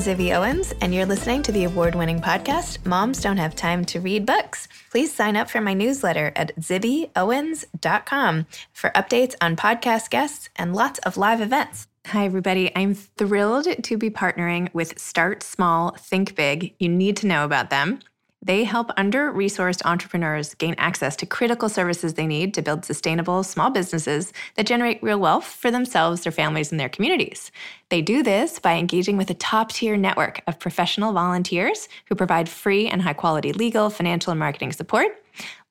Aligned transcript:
Zibby 0.00 0.34
Owens, 0.34 0.72
and 0.80 0.94
you're 0.94 1.04
listening 1.04 1.42
to 1.42 1.52
the 1.52 1.64
award 1.64 1.94
winning 1.94 2.22
podcast, 2.22 2.86
Moms 2.86 3.20
Don't 3.20 3.36
Have 3.36 3.54
Time 3.54 3.84
to 3.84 4.00
Read 4.00 4.24
Books. 4.24 4.66
Please 4.90 5.12
sign 5.12 5.36
up 5.36 5.50
for 5.50 5.60
my 5.60 5.74
newsletter 5.74 6.32
at 6.34 6.56
zibbyowens.com 6.56 8.46
for 8.72 8.90
updates 8.90 9.34
on 9.42 9.56
podcast 9.56 10.08
guests 10.08 10.48
and 10.56 10.74
lots 10.74 11.00
of 11.00 11.18
live 11.18 11.42
events. 11.42 11.86
Hi, 12.06 12.24
everybody. 12.24 12.72
I'm 12.74 12.94
thrilled 12.94 13.66
to 13.82 13.98
be 13.98 14.08
partnering 14.08 14.72
with 14.72 14.98
Start 14.98 15.42
Small, 15.42 15.94
Think 15.98 16.34
Big. 16.34 16.74
You 16.78 16.88
need 16.88 17.18
to 17.18 17.26
know 17.26 17.44
about 17.44 17.68
them. 17.68 18.00
They 18.42 18.64
help 18.64 18.90
under 18.96 19.30
resourced 19.30 19.84
entrepreneurs 19.84 20.54
gain 20.54 20.74
access 20.78 21.14
to 21.16 21.26
critical 21.26 21.68
services 21.68 22.14
they 22.14 22.26
need 22.26 22.54
to 22.54 22.62
build 22.62 22.86
sustainable 22.86 23.42
small 23.42 23.68
businesses 23.68 24.32
that 24.56 24.66
generate 24.66 25.02
real 25.02 25.20
wealth 25.20 25.44
for 25.44 25.70
themselves, 25.70 26.22
their 26.22 26.32
families, 26.32 26.70
and 26.70 26.80
their 26.80 26.88
communities. 26.88 27.52
They 27.90 28.00
do 28.00 28.22
this 28.22 28.58
by 28.58 28.76
engaging 28.76 29.18
with 29.18 29.28
a 29.28 29.34
top 29.34 29.72
tier 29.72 29.96
network 29.96 30.40
of 30.46 30.58
professional 30.58 31.12
volunteers 31.12 31.86
who 32.06 32.14
provide 32.14 32.48
free 32.48 32.88
and 32.88 33.02
high 33.02 33.12
quality 33.12 33.52
legal, 33.52 33.90
financial, 33.90 34.30
and 34.30 34.40
marketing 34.40 34.72
support. 34.72 35.22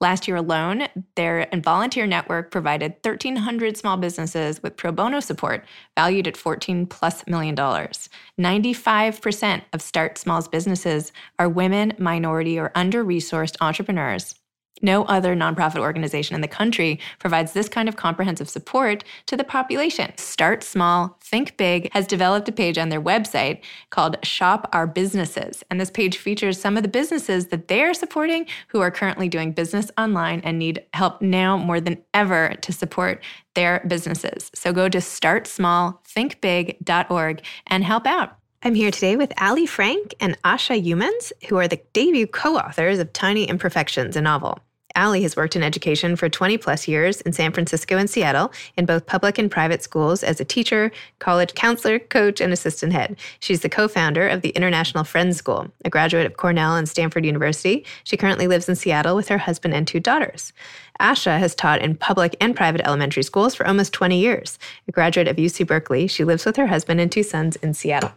Last 0.01 0.27
year 0.27 0.37
alone, 0.37 0.87
their 1.15 1.47
volunteer 1.57 2.07
network 2.07 2.51
provided 2.51 2.95
1,300 3.03 3.77
small 3.77 3.97
businesses 3.97 4.61
with 4.63 4.77
pro 4.77 4.91
bono 4.91 5.19
support 5.19 5.65
valued 5.95 6.27
at 6.27 6.37
14 6.37 6.85
plus 6.85 7.25
million 7.27 7.55
dollars. 7.55 8.09
95% 8.39 9.61
of 9.73 9.81
Start 9.81 10.17
Small's 10.17 10.47
businesses 10.47 11.11
are 11.37 11.49
women, 11.49 11.93
minority, 11.97 12.59
or 12.59 12.71
under 12.75 13.03
resourced 13.03 13.57
entrepreneurs. 13.61 14.35
No 14.81 15.03
other 15.05 15.35
nonprofit 15.35 15.79
organization 15.79 16.35
in 16.35 16.41
the 16.41 16.47
country 16.47 16.99
provides 17.19 17.53
this 17.53 17.69
kind 17.69 17.87
of 17.89 17.95
comprehensive 17.95 18.49
support 18.49 19.03
to 19.25 19.35
the 19.37 19.43
population. 19.43 20.11
Start 20.17 20.63
Small, 20.63 21.17
Think 21.21 21.57
Big 21.57 21.91
has 21.93 22.07
developed 22.07 22.49
a 22.49 22.51
page 22.51 22.77
on 22.77 22.89
their 22.89 23.01
website 23.01 23.61
called 23.89 24.17
Shop 24.23 24.69
Our 24.73 24.85
Businesses. 24.87 25.63
And 25.69 25.79
this 25.79 25.91
page 25.91 26.17
features 26.17 26.59
some 26.59 26.75
of 26.77 26.83
the 26.83 26.89
businesses 26.89 27.47
that 27.47 27.67
they're 27.67 27.93
supporting 27.93 28.47
who 28.69 28.79
are 28.81 28.91
currently 28.91 29.29
doing 29.29 29.51
business 29.51 29.91
online 29.97 30.41
and 30.41 30.59
need 30.59 30.83
help 30.93 31.21
now 31.21 31.57
more 31.57 31.81
than 31.81 32.01
ever 32.13 32.55
to 32.61 32.71
support 32.71 33.23
their 33.55 33.83
businesses. 33.87 34.51
So 34.53 34.71
go 34.73 34.89
to 34.89 34.99
startsmallthinkbig.org 34.99 37.41
and 37.67 37.83
help 37.83 38.07
out. 38.07 38.39
I'm 38.61 38.75
here 38.75 38.91
today 38.91 39.15
with 39.15 39.31
Ali 39.41 39.65
Frank 39.65 40.13
and 40.19 40.37
Asha 40.41 40.83
Youmans, 40.83 41.31
who 41.47 41.55
are 41.57 41.69
the 41.69 41.79
debut 41.93 42.27
co 42.27 42.57
authors 42.57 42.99
of 42.99 43.13
Tiny 43.13 43.45
Imperfections, 43.45 44.17
a 44.17 44.21
novel. 44.21 44.59
Ali 44.99 45.23
has 45.23 45.35
worked 45.35 45.55
in 45.55 45.63
education 45.63 46.15
for 46.15 46.27
20 46.27 46.57
plus 46.57 46.87
years 46.87 47.21
in 47.21 47.33
San 47.33 47.53
Francisco 47.53 47.97
and 47.97 48.09
Seattle 48.09 48.51
in 48.77 48.85
both 48.85 49.05
public 49.05 49.37
and 49.37 49.49
private 49.49 49.81
schools 49.81 50.23
as 50.23 50.39
a 50.39 50.45
teacher, 50.45 50.91
college 51.19 51.53
counselor, 51.55 51.99
coach, 51.99 52.41
and 52.41 52.51
assistant 52.51 52.91
head. 52.91 53.15
She's 53.39 53.61
the 53.61 53.69
co 53.69 53.87
founder 53.87 54.27
of 54.27 54.41
the 54.41 54.49
International 54.49 55.03
Friends 55.03 55.37
School, 55.37 55.71
a 55.85 55.89
graduate 55.89 56.25
of 56.25 56.37
Cornell 56.37 56.75
and 56.75 56.87
Stanford 56.87 57.25
University. 57.25 57.85
She 58.03 58.17
currently 58.17 58.47
lives 58.47 58.67
in 58.67 58.75
Seattle 58.75 59.15
with 59.15 59.29
her 59.29 59.37
husband 59.37 59.73
and 59.73 59.87
two 59.87 59.99
daughters. 59.99 60.51
Asha 60.99 61.39
has 61.39 61.55
taught 61.55 61.81
in 61.81 61.95
public 61.95 62.35
and 62.41 62.55
private 62.55 62.81
elementary 62.85 63.23
schools 63.23 63.55
for 63.55 63.65
almost 63.65 63.93
20 63.93 64.19
years. 64.19 64.59
A 64.87 64.91
graduate 64.91 65.29
of 65.29 65.37
UC 65.37 65.65
Berkeley, 65.65 66.07
she 66.07 66.25
lives 66.25 66.45
with 66.45 66.57
her 66.57 66.67
husband 66.67 66.99
and 66.99 67.11
two 67.11 67.23
sons 67.23 67.55
in 67.57 67.73
Seattle. 67.73 68.11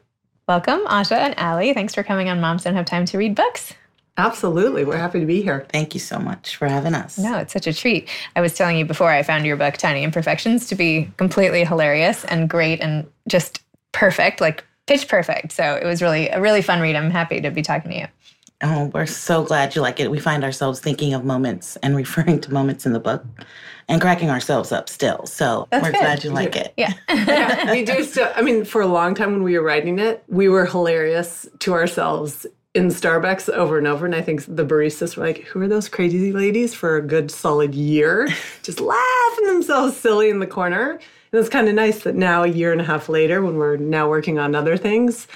Welcome, 0.48 0.80
Asha 0.86 1.16
and 1.16 1.34
Ali. 1.38 1.72
Thanks 1.72 1.94
for 1.94 2.02
coming 2.02 2.28
on 2.28 2.40
Moms 2.40 2.64
Don't 2.64 2.74
Have 2.74 2.86
Time 2.86 3.04
to 3.06 3.18
Read 3.18 3.36
Books. 3.36 3.74
Absolutely. 4.18 4.84
We're 4.84 4.98
happy 4.98 5.20
to 5.20 5.26
be 5.26 5.40
here. 5.42 5.66
Thank 5.70 5.94
you 5.94 6.00
so 6.00 6.18
much 6.18 6.56
for 6.56 6.68
having 6.68 6.94
us. 6.94 7.18
No, 7.18 7.38
it's 7.38 7.52
such 7.52 7.66
a 7.66 7.72
treat. 7.72 8.08
I 8.36 8.40
was 8.42 8.54
telling 8.54 8.76
you 8.76 8.84
before 8.84 9.10
I 9.10 9.22
found 9.22 9.46
your 9.46 9.56
book, 9.56 9.78
Tiny 9.78 10.02
Imperfections, 10.02 10.66
to 10.68 10.74
be 10.74 11.10
completely 11.16 11.64
hilarious 11.64 12.24
and 12.26 12.48
great 12.48 12.80
and 12.80 13.06
just 13.26 13.62
perfect, 13.92 14.40
like 14.40 14.64
pitch 14.86 15.08
perfect. 15.08 15.52
So 15.52 15.76
it 15.76 15.86
was 15.86 16.02
really 16.02 16.28
a 16.28 16.40
really 16.40 16.60
fun 16.60 16.80
read. 16.80 16.94
I'm 16.94 17.10
happy 17.10 17.40
to 17.40 17.50
be 17.50 17.62
talking 17.62 17.90
to 17.90 17.98
you. 18.00 18.06
Oh, 18.64 18.90
we're 18.94 19.06
so 19.06 19.42
glad 19.42 19.74
you 19.74 19.82
like 19.82 19.98
it. 19.98 20.10
We 20.10 20.20
find 20.20 20.44
ourselves 20.44 20.78
thinking 20.78 21.14
of 21.14 21.24
moments 21.24 21.76
and 21.76 21.96
referring 22.04 22.40
to 22.42 22.52
moments 22.52 22.84
in 22.84 22.92
the 22.92 23.00
book 23.00 23.24
and 23.88 24.00
cracking 24.00 24.30
ourselves 24.30 24.72
up 24.72 24.88
still. 24.88 25.26
So 25.26 25.66
That's 25.70 25.82
we're 25.82 25.92
good. 25.92 26.00
glad 26.00 26.24
you 26.24 26.30
like 26.30 26.54
it. 26.54 26.74
Yeah. 26.76 26.92
yeah, 27.08 27.70
we 27.72 27.84
do 27.84 28.04
still. 28.04 28.30
I 28.36 28.42
mean, 28.42 28.64
for 28.64 28.82
a 28.82 28.86
long 28.86 29.14
time 29.14 29.32
when 29.32 29.42
we 29.42 29.58
were 29.58 29.64
writing 29.64 29.98
it, 29.98 30.22
we 30.28 30.48
were 30.48 30.66
hilarious 30.66 31.48
to 31.60 31.72
ourselves 31.72 32.46
in 32.74 32.88
Starbucks 32.88 33.48
over 33.50 33.76
and 33.78 33.86
over. 33.86 34.06
And 34.06 34.14
I 34.14 34.22
think 34.22 34.44
the 34.46 34.64
baristas 34.64 35.16
were 35.16 35.26
like, 35.26 35.44
who 35.44 35.60
are 35.60 35.68
those 35.68 35.88
crazy 35.88 36.32
ladies 36.32 36.74
for 36.74 36.96
a 36.96 37.02
good 37.02 37.30
solid 37.30 37.74
year? 37.74 38.28
Just 38.62 38.80
laughing 38.80 39.46
themselves 39.46 39.96
silly 39.96 40.30
in 40.30 40.38
the 40.38 40.46
corner. 40.46 40.92
And 40.92 41.40
it's 41.40 41.48
kind 41.48 41.68
of 41.68 41.74
nice 41.74 42.00
that 42.00 42.14
now, 42.14 42.42
a 42.42 42.48
year 42.48 42.72
and 42.72 42.80
a 42.80 42.84
half 42.84 43.08
later, 43.08 43.42
when 43.42 43.56
we're 43.56 43.76
now 43.76 44.08
working 44.08 44.38
on 44.38 44.54
other 44.54 44.76
things, 44.76 45.26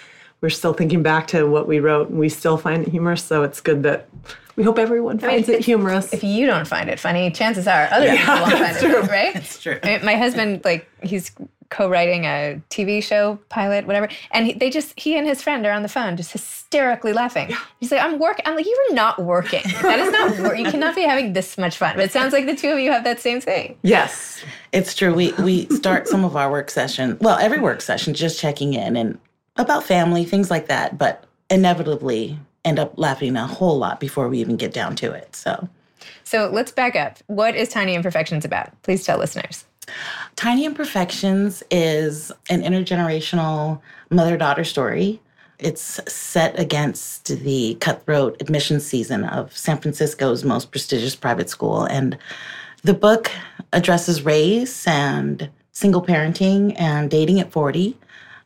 we're 0.41 0.51
still 0.51 0.75
thinking 0.75 1.03
back 1.03 1.27
to 1.29 1.47
what 1.47 1.67
we 1.67 1.81
wrote 1.81 2.09
and 2.11 2.19
we 2.19 2.29
still 2.29 2.59
find 2.59 2.87
it 2.87 2.91
humorous. 2.91 3.23
So 3.23 3.43
it's 3.43 3.61
good 3.61 3.83
that 3.85 4.09
we 4.57 4.65
hope 4.65 4.79
everyone 4.79 5.19
finds 5.19 5.49
it 5.49 5.65
humorous. 5.65 6.13
If 6.13 6.25
you 6.25 6.47
don't 6.47 6.67
find 6.67 6.89
it 6.89 6.99
funny, 6.99 7.31
chances 7.31 7.67
are 7.67 7.89
other 7.91 8.17
people 8.17 8.35
won't 8.35 8.53
find 8.53 8.77
it 8.77 9.11
right? 9.11 9.37
It's 9.37 9.61
true. 9.61 9.79
I 9.83 9.87
mean, 9.87 10.05
my 10.05 10.17
husband, 10.17 10.63
like, 10.65 10.89
he's 11.03 11.31
co-writing 11.71 12.25
a 12.25 12.61
TV 12.71 13.03
show 13.03 13.39
pilot, 13.49 13.87
whatever, 13.87 14.09
and 14.31 14.47
he, 14.47 14.53
they 14.53 14.71
just 14.71 14.99
he 14.99 15.17
and 15.17 15.27
his 15.27 15.43
friend 15.43 15.65
are 15.67 15.73
on 15.73 15.83
the 15.83 15.89
phone, 15.89 16.17
just 16.17 16.33
hysterically 16.33 17.13
laughing. 17.13 17.55
He's 17.81 17.91
like, 17.91 18.01
"I'm 18.03 18.19
working." 18.19 18.45
I'm 18.47 18.57
like, 18.57 18.67
"You 18.67 18.87
are 18.91 18.95
not 18.95 19.19
working. 19.23 19.63
That 19.83 19.99
is 19.99 20.11
not 20.13 20.39
work. 20.39 20.59
You 20.59 20.71
cannot 20.71 20.95
be 20.95 21.03
having 21.03 21.33
this 21.33 21.57
much 21.59 21.77
fun." 21.77 21.97
But 21.97 22.05
it 22.05 22.13
sounds 22.13 22.33
like 22.33 22.47
the 22.47 22.57
two 22.57 22.71
of 22.71 22.79
you 22.79 22.91
have 22.93 23.05
that 23.05 23.21
same 23.21 23.41
thing. 23.41 23.77
yes. 23.83 24.43
It's 24.73 24.95
true. 24.95 25.15
We 25.15 25.33
we 25.35 25.67
start 25.69 26.07
some 26.09 26.25
of 26.25 26.37
our 26.37 26.51
work 26.51 26.71
session, 26.71 27.17
well, 27.21 27.39
every 27.39 27.61
work 27.61 27.81
session, 27.81 28.13
just 28.13 28.39
checking 28.39 28.75
in 28.75 28.97
and 28.97 29.19
about 29.57 29.85
family, 29.85 30.25
things 30.25 30.51
like 30.51 30.67
that. 30.67 30.99
But 30.99 31.25
inevitably 31.49 32.39
end 32.65 32.79
up 32.79 32.93
laughing 32.99 33.37
a 33.37 33.47
whole 33.47 33.79
lot 33.79 34.01
before 34.01 34.29
we 34.29 34.39
even 34.41 34.57
get 34.57 34.73
down 34.75 34.95
to 34.97 35.13
it. 35.13 35.35
So 35.35 35.69
So 36.25 36.51
let's 36.53 36.73
back 36.73 36.95
up. 36.97 37.19
What 37.29 37.55
is 37.55 37.69
Tiny 37.69 37.95
Imperfections 37.95 38.45
about? 38.45 38.71
Please 38.83 39.05
tell 39.05 39.19
listeners. 39.19 39.65
Tiny 40.37 40.65
Imperfections 40.65 41.63
is 41.71 42.33
an 42.51 42.63
intergenerational 42.63 43.81
mother 44.11 44.37
daughter 44.37 44.65
story. 44.65 45.21
It's 45.59 46.01
set 46.13 46.59
against 46.59 47.29
the 47.29 47.77
cutthroat 47.81 48.41
admissions 48.41 48.87
season 48.87 49.25
of 49.25 49.57
San 49.57 49.79
Francisco's 49.79 50.45
most 50.45 50.71
prestigious 50.71 51.17
private 51.17 51.49
school. 51.49 51.85
And 51.85 52.19
the 52.83 52.95
book 52.95 53.31
addresses 53.73 54.23
race 54.23 54.87
and 54.87 55.49
single 55.73 56.03
parenting 56.03 56.75
and 56.79 57.11
dating 57.11 57.41
at 57.41 57.53
40. 57.53 57.97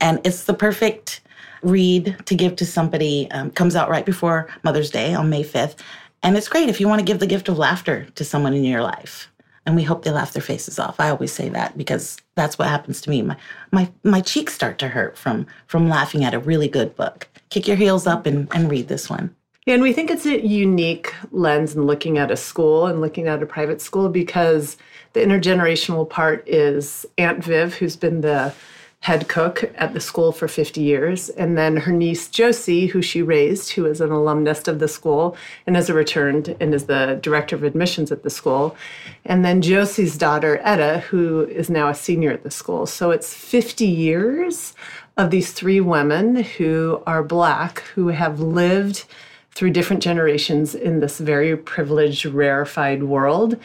And 0.01 0.21
it's 0.25 0.45
the 0.45 0.55
perfect 0.55 1.21
read 1.63 2.17
to 2.27 2.35
give 2.35 2.57
to 2.57 2.67
somebody. 2.67 3.31
Um, 3.33 3.51
comes 3.51 3.77
out 3.77 3.91
right 3.91 4.07
before 4.07 4.49
Mother's 4.63 4.91
Day 4.91 5.15
on 5.15 5.29
May 5.29 5.43
5th. 5.43 5.77
And 6.23 6.37
it's 6.37 6.49
great 6.49 6.69
if 6.69 6.81
you 6.81 6.89
want 6.89 7.01
to 7.01 7.05
give 7.05 7.19
the 7.19 7.27
gift 7.27 7.49
of 7.49 7.59
laughter 7.59 8.07
to 8.15 8.25
someone 8.25 8.55
in 8.55 8.65
your 8.65 8.83
life. 8.83 9.30
And 9.71 9.77
we 9.77 9.85
hope 9.85 10.03
they 10.03 10.11
laugh 10.11 10.33
their 10.33 10.43
faces 10.43 10.81
off. 10.81 10.99
I 10.99 11.11
always 11.11 11.33
say 11.33 11.49
that 11.51 11.79
because 11.79 12.17
that's 12.35 12.59
what 12.59 12.67
happens 12.67 13.01
to 13.03 13.11
me. 13.11 13.23
My 13.23 13.37
my 13.71 13.89
my 14.03 14.21
cheeks 14.21 14.53
start 14.53 14.81
to 14.81 14.89
hurt 14.89 15.17
from 15.17 15.47
from 15.69 15.89
laughing 15.89 16.25
at 16.25 16.35
a 16.35 16.41
really 16.41 16.67
good 16.67 16.97
book. 16.97 17.29
Kick 17.51 17.69
your 17.69 17.77
heels 17.77 18.05
up 18.05 18.27
and, 18.27 18.49
and 18.53 18.69
read 18.69 18.89
this 18.89 19.09
one. 19.09 19.33
And 19.69 19.81
we 19.81 19.93
think 19.93 20.11
it's 20.11 20.27
a 20.27 20.45
unique 20.45 21.15
lens 21.31 21.77
in 21.77 21.87
looking 21.87 22.19
at 22.19 22.33
a 22.33 22.37
school 22.37 22.87
and 22.87 23.01
looking 23.01 23.29
at 23.29 23.45
a 23.45 23.47
private 23.47 23.81
school 23.81 24.09
because 24.09 24.77
the 25.13 25.21
intergenerational 25.21 26.11
part 26.11 26.43
is 26.49 27.07
Aunt 27.17 27.45
Viv, 27.45 27.75
who's 27.75 27.95
been 27.95 28.23
the 28.23 28.53
head 29.01 29.29
cook 29.29 29.73
at 29.77 29.95
the 29.95 30.01
school 30.01 30.31
for 30.31 30.47
50 30.47 30.83
years, 30.83 31.31
and 31.31 31.57
then 31.57 31.79
her 31.79 31.93
niece 31.93 32.29
Josie, 32.29 32.87
who 32.87 33.01
she 33.01 33.23
raised, 33.23 33.73
who 33.73 33.87
is 33.87 34.01
an 34.03 34.11
alumnus 34.11 34.69
of 34.69 34.79
the 34.79 34.89
school 34.89 35.37
and 35.67 35.75
has 35.75 35.89
returned 35.91 36.55
and 36.61 36.75
is 36.75 36.85
the 36.85 37.19
director 37.23 37.57
of 37.57 37.63
admissions 37.63 38.13
at 38.13 38.23
the 38.23 38.31
school, 38.31 38.77
and 39.25 39.43
then 39.43 39.63
Josie's 39.63 40.19
daughter 40.19 40.61
Etta, 40.63 41.01
who 41.09 41.47
is 41.47 41.71
now 41.71 41.89
a 41.89 41.95
senior 41.95 42.31
at 42.31 42.43
the 42.43 42.51
school. 42.51 42.85
So 42.85 43.11
it's 43.11 43.33
50 43.33 43.87
years 43.87 44.75
of 45.17 45.31
these 45.31 45.53
three 45.53 45.81
women 45.81 46.37
who 46.43 47.03
are 47.07 47.23
Black, 47.23 47.81
who 47.95 48.09
have 48.09 48.41
lived 48.41 49.05
through 49.53 49.71
different 49.71 50.03
generations 50.03 50.75
in 50.75 51.01
this 51.01 51.19
very 51.19 51.57
privileged, 51.57 52.27
rarefied 52.27 53.03
world 53.03 53.59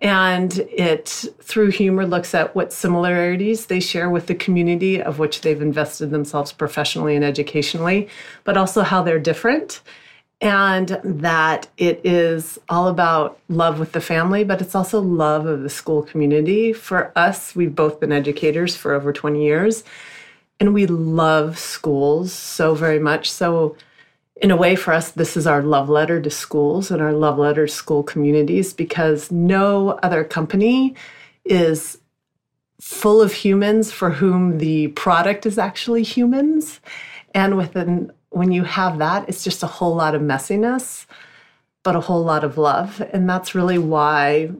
and 0.00 0.58
it, 0.70 1.24
through 1.40 1.70
humor, 1.70 2.06
looks 2.06 2.34
at 2.34 2.54
what 2.54 2.72
similarities 2.72 3.66
they 3.66 3.80
share 3.80 4.08
with 4.10 4.26
the 4.28 4.34
community 4.34 5.02
of 5.02 5.18
which 5.18 5.40
they've 5.40 5.60
invested 5.60 6.10
themselves 6.10 6.52
professionally 6.52 7.16
and 7.16 7.24
educationally, 7.24 8.08
but 8.44 8.56
also 8.56 8.82
how 8.82 9.02
they're 9.02 9.18
different. 9.18 9.80
And 10.40 11.00
that 11.02 11.66
it 11.78 12.00
is 12.04 12.60
all 12.68 12.86
about 12.86 13.40
love 13.48 13.80
with 13.80 13.90
the 13.90 14.00
family, 14.00 14.44
but 14.44 14.60
it's 14.60 14.76
also 14.76 15.00
love 15.00 15.46
of 15.46 15.62
the 15.62 15.68
school 15.68 16.04
community. 16.04 16.72
For 16.72 17.10
us, 17.16 17.56
we've 17.56 17.74
both 17.74 17.98
been 17.98 18.12
educators 18.12 18.76
for 18.76 18.94
over 18.94 19.12
20 19.12 19.44
years, 19.44 19.82
and 20.60 20.74
we 20.74 20.86
love 20.86 21.58
schools 21.58 22.32
so 22.32 22.76
very 22.76 23.00
much. 23.00 23.28
So, 23.28 23.76
in 24.40 24.50
a 24.50 24.56
way, 24.56 24.76
for 24.76 24.92
us, 24.92 25.10
this 25.10 25.36
is 25.36 25.46
our 25.46 25.62
love 25.62 25.88
letter 25.88 26.20
to 26.20 26.30
schools 26.30 26.90
and 26.90 27.02
our 27.02 27.12
love 27.12 27.38
letter 27.38 27.66
to 27.66 27.72
school 27.72 28.02
communities 28.02 28.72
because 28.72 29.32
no 29.32 29.98
other 30.02 30.22
company 30.22 30.94
is 31.44 31.98
full 32.80 33.20
of 33.20 33.32
humans 33.32 33.90
for 33.90 34.10
whom 34.10 34.58
the 34.58 34.88
product 34.88 35.44
is 35.44 35.58
actually 35.58 36.04
humans. 36.04 36.78
And 37.34 37.56
within, 37.56 38.12
when 38.30 38.52
you 38.52 38.62
have 38.62 38.98
that, 38.98 39.28
it's 39.28 39.42
just 39.42 39.64
a 39.64 39.66
whole 39.66 39.96
lot 39.96 40.14
of 40.14 40.22
messiness, 40.22 41.06
but 41.82 41.96
a 41.96 42.00
whole 42.00 42.22
lot 42.22 42.44
of 42.44 42.56
love. 42.56 43.02
And 43.12 43.28
that's 43.28 43.56
really 43.56 43.78
why 43.78 44.50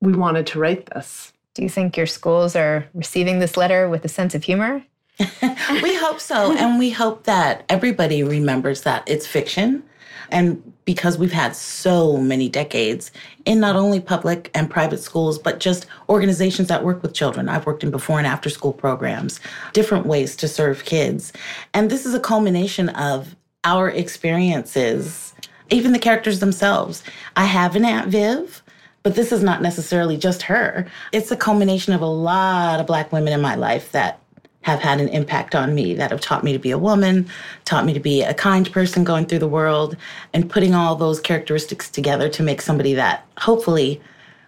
we 0.00 0.14
wanted 0.14 0.46
to 0.48 0.58
write 0.58 0.86
this. 0.86 1.32
Do 1.52 1.62
you 1.62 1.68
think 1.68 1.96
your 1.96 2.06
schools 2.06 2.56
are 2.56 2.86
receiving 2.94 3.38
this 3.38 3.56
letter 3.56 3.88
with 3.88 4.04
a 4.04 4.08
sense 4.08 4.34
of 4.34 4.44
humor? 4.44 4.82
we 5.82 5.94
hope 5.96 6.20
so. 6.20 6.52
And 6.56 6.78
we 6.78 6.90
hope 6.90 7.24
that 7.24 7.64
everybody 7.68 8.22
remembers 8.22 8.82
that 8.82 9.02
it's 9.06 9.26
fiction. 9.26 9.82
And 10.30 10.72
because 10.84 11.18
we've 11.18 11.32
had 11.32 11.54
so 11.54 12.16
many 12.16 12.48
decades 12.48 13.10
in 13.44 13.60
not 13.60 13.76
only 13.76 14.00
public 14.00 14.50
and 14.54 14.70
private 14.70 15.00
schools, 15.00 15.38
but 15.38 15.60
just 15.60 15.86
organizations 16.08 16.68
that 16.68 16.84
work 16.84 17.02
with 17.02 17.14
children. 17.14 17.48
I've 17.48 17.66
worked 17.66 17.82
in 17.82 17.90
before 17.90 18.18
and 18.18 18.26
after 18.26 18.50
school 18.50 18.72
programs, 18.72 19.40
different 19.72 20.06
ways 20.06 20.36
to 20.36 20.48
serve 20.48 20.84
kids. 20.84 21.32
And 21.74 21.90
this 21.90 22.06
is 22.06 22.14
a 22.14 22.20
culmination 22.20 22.88
of 22.90 23.36
our 23.64 23.90
experiences, 23.90 25.34
even 25.70 25.92
the 25.92 25.98
characters 25.98 26.40
themselves. 26.40 27.02
I 27.36 27.44
have 27.44 27.74
an 27.76 27.84
Aunt 27.84 28.08
Viv. 28.08 28.62
But 29.02 29.14
this 29.14 29.30
is 29.30 29.40
not 29.40 29.62
necessarily 29.62 30.16
just 30.16 30.42
her. 30.42 30.84
It's 31.12 31.30
a 31.30 31.36
culmination 31.36 31.92
of 31.92 32.00
a 32.00 32.06
lot 32.06 32.80
of 32.80 32.88
Black 32.88 33.12
women 33.12 33.32
in 33.32 33.40
my 33.40 33.54
life 33.54 33.92
that 33.92 34.18
have 34.66 34.80
had 34.80 35.00
an 35.00 35.08
impact 35.10 35.54
on 35.54 35.76
me 35.76 35.94
that 35.94 36.10
have 36.10 36.20
taught 36.20 36.42
me 36.42 36.52
to 36.52 36.58
be 36.58 36.72
a 36.72 36.78
woman, 36.78 37.24
taught 37.64 37.84
me 37.84 37.92
to 37.92 38.00
be 38.00 38.24
a 38.24 38.34
kind 38.34 38.72
person 38.72 39.04
going 39.04 39.24
through 39.24 39.38
the 39.38 39.46
world, 39.46 39.96
and 40.34 40.50
putting 40.50 40.74
all 40.74 40.96
those 40.96 41.20
characteristics 41.20 41.88
together 41.88 42.28
to 42.28 42.42
make 42.42 42.60
somebody 42.60 42.92
that 42.92 43.24
hopefully 43.38 44.00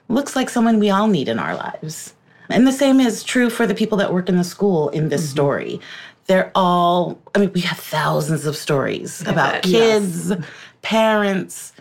looks 0.09 0.35
like 0.35 0.51
someone 0.51 0.81
we 0.81 0.91
all 0.91 1.07
need 1.07 1.29
in 1.29 1.39
our 1.39 1.55
lives. 1.55 2.15
And 2.49 2.67
the 2.67 2.73
same 2.73 2.99
is 2.99 3.23
true 3.23 3.49
for 3.49 3.65
the 3.65 3.77
people 3.77 3.97
that 3.99 4.13
work 4.13 4.29
in 4.29 4.37
the 4.37 4.43
school 4.43 4.89
in 4.89 5.09
this 5.09 5.23
mm-hmm. 5.23 5.31
story. 5.31 5.81
They're 6.27 6.51
all, 6.57 7.17
I 7.37 7.39
mean, 7.39 7.53
we 7.53 7.61
have 7.61 7.79
thousands 7.79 8.45
of 8.45 8.57
stories 8.57 9.21
about 9.21 9.63
kids, 9.63 10.31
yes. 10.31 10.45
parents, 10.83 11.73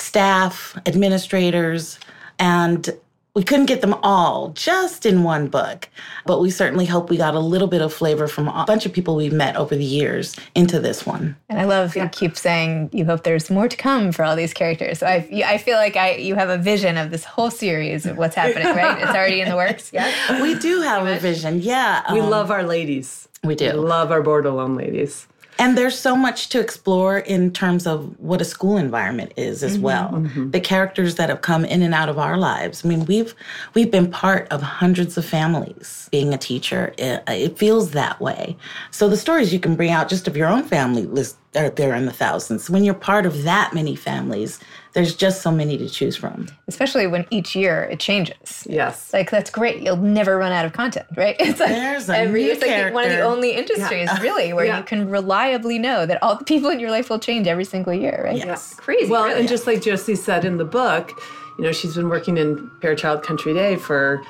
staff, 0.00 0.76
administrators, 0.84 2.00
and 2.40 2.90
we 3.34 3.42
couldn't 3.42 3.66
get 3.66 3.80
them 3.80 3.94
all 4.02 4.50
just 4.50 5.04
in 5.04 5.24
one 5.24 5.48
book, 5.48 5.88
but 6.24 6.40
we 6.40 6.50
certainly 6.50 6.86
hope 6.86 7.10
we 7.10 7.16
got 7.16 7.34
a 7.34 7.40
little 7.40 7.66
bit 7.66 7.82
of 7.82 7.92
flavor 7.92 8.28
from 8.28 8.46
a 8.46 8.64
bunch 8.64 8.86
of 8.86 8.92
people 8.92 9.16
we've 9.16 9.32
met 9.32 9.56
over 9.56 9.74
the 9.74 9.84
years 9.84 10.36
into 10.54 10.78
this 10.78 11.04
one. 11.04 11.36
And 11.48 11.60
I 11.60 11.64
love 11.64 11.96
yeah. 11.96 12.04
you 12.04 12.08
keep 12.10 12.36
saying 12.36 12.90
you 12.92 13.04
hope 13.04 13.24
there's 13.24 13.50
more 13.50 13.68
to 13.68 13.76
come 13.76 14.12
for 14.12 14.24
all 14.24 14.36
these 14.36 14.54
characters. 14.54 15.00
So 15.00 15.06
I, 15.06 15.28
I 15.44 15.58
feel 15.58 15.76
like 15.76 15.96
I 15.96 16.14
you 16.14 16.36
have 16.36 16.48
a 16.48 16.58
vision 16.58 16.96
of 16.96 17.10
this 17.10 17.24
whole 17.24 17.50
series 17.50 18.06
of 18.06 18.16
what's 18.16 18.36
happening, 18.36 18.68
right? 18.68 19.02
It's 19.02 19.10
already 19.10 19.40
in 19.40 19.48
the 19.48 19.56
works. 19.56 19.92
Yeah, 20.04 20.42
we 20.42 20.58
do 20.58 20.80
have 20.80 21.06
a 21.06 21.18
vision. 21.20 21.60
Yeah, 21.60 22.12
we 22.12 22.20
um, 22.20 22.28
love 22.28 22.50
our 22.50 22.64
ladies. 22.64 23.28
We 23.44 23.54
do 23.54 23.66
we 23.66 23.72
love 23.72 24.10
our 24.10 24.22
Bordelon 24.22 24.76
ladies. 24.76 25.28
And 25.58 25.78
there's 25.78 25.98
so 25.98 26.16
much 26.16 26.48
to 26.50 26.60
explore 26.60 27.18
in 27.18 27.52
terms 27.52 27.86
of 27.86 28.18
what 28.18 28.40
a 28.40 28.44
school 28.44 28.76
environment 28.76 29.32
is 29.36 29.62
as 29.62 29.74
mm-hmm, 29.74 29.82
well. 29.82 30.10
Mm-hmm. 30.12 30.50
The 30.50 30.60
characters 30.60 31.14
that 31.14 31.28
have 31.28 31.42
come 31.42 31.64
in 31.64 31.82
and 31.82 31.94
out 31.94 32.08
of 32.08 32.18
our 32.18 32.36
lives. 32.36 32.84
I 32.84 32.88
mean, 32.88 33.04
we've 33.06 33.34
we've 33.74 33.90
been 33.90 34.10
part 34.10 34.48
of 34.50 34.62
hundreds 34.62 35.16
of 35.16 35.24
families. 35.24 36.08
Being 36.10 36.34
a 36.34 36.38
teacher, 36.38 36.92
it, 36.98 37.22
it 37.28 37.58
feels 37.58 37.92
that 37.92 38.20
way. 38.20 38.56
So 38.90 39.08
the 39.08 39.16
stories 39.16 39.52
you 39.52 39.60
can 39.60 39.76
bring 39.76 39.90
out 39.90 40.08
just 40.08 40.26
of 40.26 40.36
your 40.36 40.48
own 40.48 40.64
family 40.64 41.06
list 41.06 41.36
are 41.54 41.70
there 41.70 41.94
in 41.94 42.06
the 42.06 42.12
thousands. 42.12 42.68
When 42.68 42.84
you're 42.84 42.94
part 42.94 43.26
of 43.26 43.44
that 43.44 43.72
many 43.72 43.94
families, 43.94 44.58
there's 44.94 45.14
just 45.14 45.42
so 45.42 45.50
many 45.50 45.76
to 45.76 45.88
choose 45.88 46.16
from. 46.16 46.46
Especially 46.68 47.08
when 47.08 47.26
each 47.30 47.54
year 47.56 47.88
it 47.90 47.98
changes. 47.98 48.64
Yes. 48.68 49.12
Like 49.12 49.28
that's 49.28 49.50
great. 49.50 49.82
You'll 49.82 49.96
never 49.96 50.38
run 50.38 50.52
out 50.52 50.64
of 50.64 50.72
content, 50.72 51.06
right? 51.16 51.36
It's 51.44 51.60
like 51.60 51.70
there's 51.70 52.08
every 52.08 52.44
it's 52.44 52.62
like 52.62 52.94
one 52.94 53.04
of 53.04 53.10
the 53.10 53.20
only 53.20 53.50
industries 53.52 54.08
yeah. 54.08 54.20
really 54.20 54.52
where 54.52 54.64
yeah. 54.64 54.78
you 54.78 54.84
can 54.84 55.10
reliably 55.10 55.78
know 55.78 56.06
that 56.06 56.22
all 56.22 56.36
the 56.36 56.44
people 56.52 56.70
in 56.70 56.80
your 56.80 56.90
life 56.90 57.10
will 57.10 57.18
change 57.18 57.46
every 57.46 57.64
single 57.64 57.92
year, 57.92 58.22
right? 58.24 58.36
Yes. 58.36 58.74
Yeah. 58.76 58.82
Crazy. 58.82 59.10
Well, 59.10 59.24
really. 59.24 59.40
and 59.40 59.48
just 59.48 59.66
like 59.66 59.82
Josie 59.82 60.14
said 60.14 60.44
in 60.44 60.56
the 60.56 60.64
book, 60.64 61.10
you 61.58 61.64
know, 61.64 61.72
she's 61.72 61.96
been 61.96 62.08
working 62.08 62.36
in 62.36 62.70
Fairchild 62.80 63.22
Country 63.22 63.52
Day 63.52 63.76
for 63.76 64.22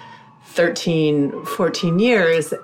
13, 0.46 1.44
14 1.44 1.98
years 1.98 2.54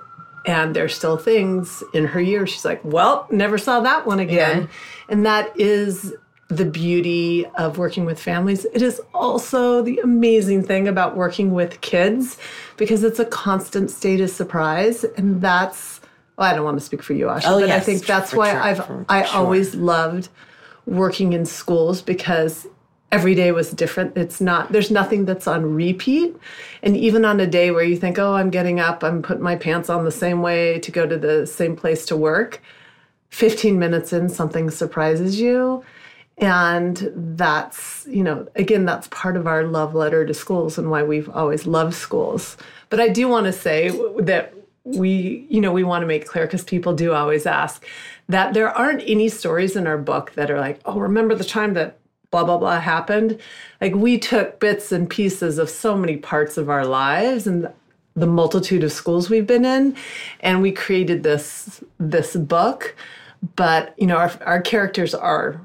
and 0.45 0.75
there's 0.75 0.95
still 0.95 1.17
things 1.17 1.83
in 1.93 2.05
her 2.05 2.19
year 2.19 2.47
she's 2.47 2.65
like 2.65 2.83
well 2.83 3.27
never 3.29 3.59
saw 3.59 3.79
that 3.79 4.07
one 4.07 4.19
again 4.19 4.61
yeah. 4.61 4.67
and 5.07 5.23
that 5.23 5.51
is 5.59 6.15
the 6.51 6.65
beauty 6.65 7.45
of 7.57 7.77
working 7.77 8.03
with 8.03 8.19
families. 8.19 8.65
It 8.73 8.81
is 8.81 8.99
also 9.13 9.81
the 9.81 9.99
amazing 9.99 10.63
thing 10.63 10.85
about 10.85 11.15
working 11.15 11.53
with 11.53 11.79
kids 11.79 12.37
because 12.75 13.05
it's 13.05 13.19
a 13.19 13.25
constant 13.25 13.89
state 13.89 14.19
of 14.19 14.29
surprise. 14.29 15.05
And 15.15 15.41
that's, 15.41 16.01
well, 16.37 16.51
I 16.51 16.53
don't 16.53 16.65
want 16.65 16.77
to 16.77 16.85
speak 16.85 17.03
for 17.03 17.13
you, 17.13 17.27
Asha, 17.27 17.43
oh, 17.45 17.59
but 17.61 17.69
yes, 17.69 17.81
I 17.81 17.85
think 17.85 18.05
that's 18.05 18.33
why 18.33 18.51
sure, 18.51 18.61
I've, 18.61 19.05
I 19.07 19.23
sure. 19.23 19.39
always 19.39 19.75
loved 19.75 20.27
working 20.85 21.31
in 21.31 21.45
schools 21.45 22.01
because 22.01 22.67
every 23.13 23.33
day 23.33 23.53
was 23.53 23.71
different. 23.71 24.17
It's 24.17 24.41
not, 24.41 24.73
there's 24.73 24.91
nothing 24.91 25.23
that's 25.23 25.47
on 25.47 25.73
repeat. 25.73 26.35
And 26.83 26.97
even 26.97 27.23
on 27.23 27.39
a 27.39 27.47
day 27.47 27.71
where 27.71 27.83
you 27.83 27.95
think, 27.95 28.19
oh, 28.19 28.33
I'm 28.33 28.49
getting 28.49 28.81
up, 28.81 29.05
I'm 29.05 29.21
putting 29.21 29.43
my 29.43 29.55
pants 29.55 29.89
on 29.89 30.03
the 30.03 30.11
same 30.11 30.41
way 30.41 30.79
to 30.79 30.91
go 30.91 31.07
to 31.07 31.17
the 31.17 31.47
same 31.47 31.77
place 31.77 32.05
to 32.07 32.17
work, 32.17 32.61
15 33.29 33.79
minutes 33.79 34.11
in, 34.11 34.27
something 34.27 34.69
surprises 34.69 35.39
you 35.39 35.81
and 36.41 37.11
that's, 37.15 38.07
you 38.09 38.23
know, 38.23 38.47
again, 38.55 38.85
that's 38.85 39.07
part 39.09 39.37
of 39.37 39.45
our 39.45 39.63
love 39.63 39.93
letter 39.93 40.25
to 40.25 40.33
schools 40.33 40.79
and 40.79 40.89
why 40.89 41.03
we've 41.03 41.29
always 41.29 41.67
loved 41.67 41.93
schools. 41.93 42.57
But 42.89 42.99
I 42.99 43.09
do 43.09 43.27
want 43.27 43.45
to 43.45 43.53
say 43.53 43.89
that 44.19 44.55
we, 44.83 45.45
you 45.49 45.61
know, 45.61 45.71
we 45.71 45.83
want 45.83 46.01
to 46.01 46.07
make 46.07 46.25
clear 46.25 46.47
because 46.47 46.63
people 46.63 46.95
do 46.95 47.13
always 47.13 47.45
ask 47.45 47.85
that 48.27 48.55
there 48.55 48.69
aren't 48.69 49.03
any 49.05 49.29
stories 49.29 49.75
in 49.75 49.85
our 49.85 49.99
book 49.99 50.33
that 50.33 50.49
are 50.49 50.59
like, 50.59 50.81
oh, 50.85 50.99
remember 50.99 51.35
the 51.35 51.43
time 51.43 51.75
that 51.75 51.99
blah 52.31 52.45
blah 52.45 52.57
blah 52.57 52.79
happened 52.79 53.37
like 53.81 53.93
we 53.93 54.17
took 54.17 54.57
bits 54.61 54.93
and 54.93 55.09
pieces 55.09 55.57
of 55.57 55.69
so 55.69 55.97
many 55.97 56.15
parts 56.15 56.57
of 56.57 56.69
our 56.69 56.85
lives 56.85 57.45
and 57.45 57.69
the 58.15 58.25
multitude 58.25 58.85
of 58.85 58.91
schools 58.93 59.29
we've 59.29 59.45
been 59.45 59.65
in 59.65 59.93
and 60.39 60.61
we 60.61 60.71
created 60.71 61.23
this 61.23 61.83
this 61.99 62.33
book 62.37 62.95
but 63.57 63.93
you 63.97 64.07
know 64.07 64.15
our, 64.15 64.31
our 64.45 64.61
characters 64.61 65.13
are 65.13 65.59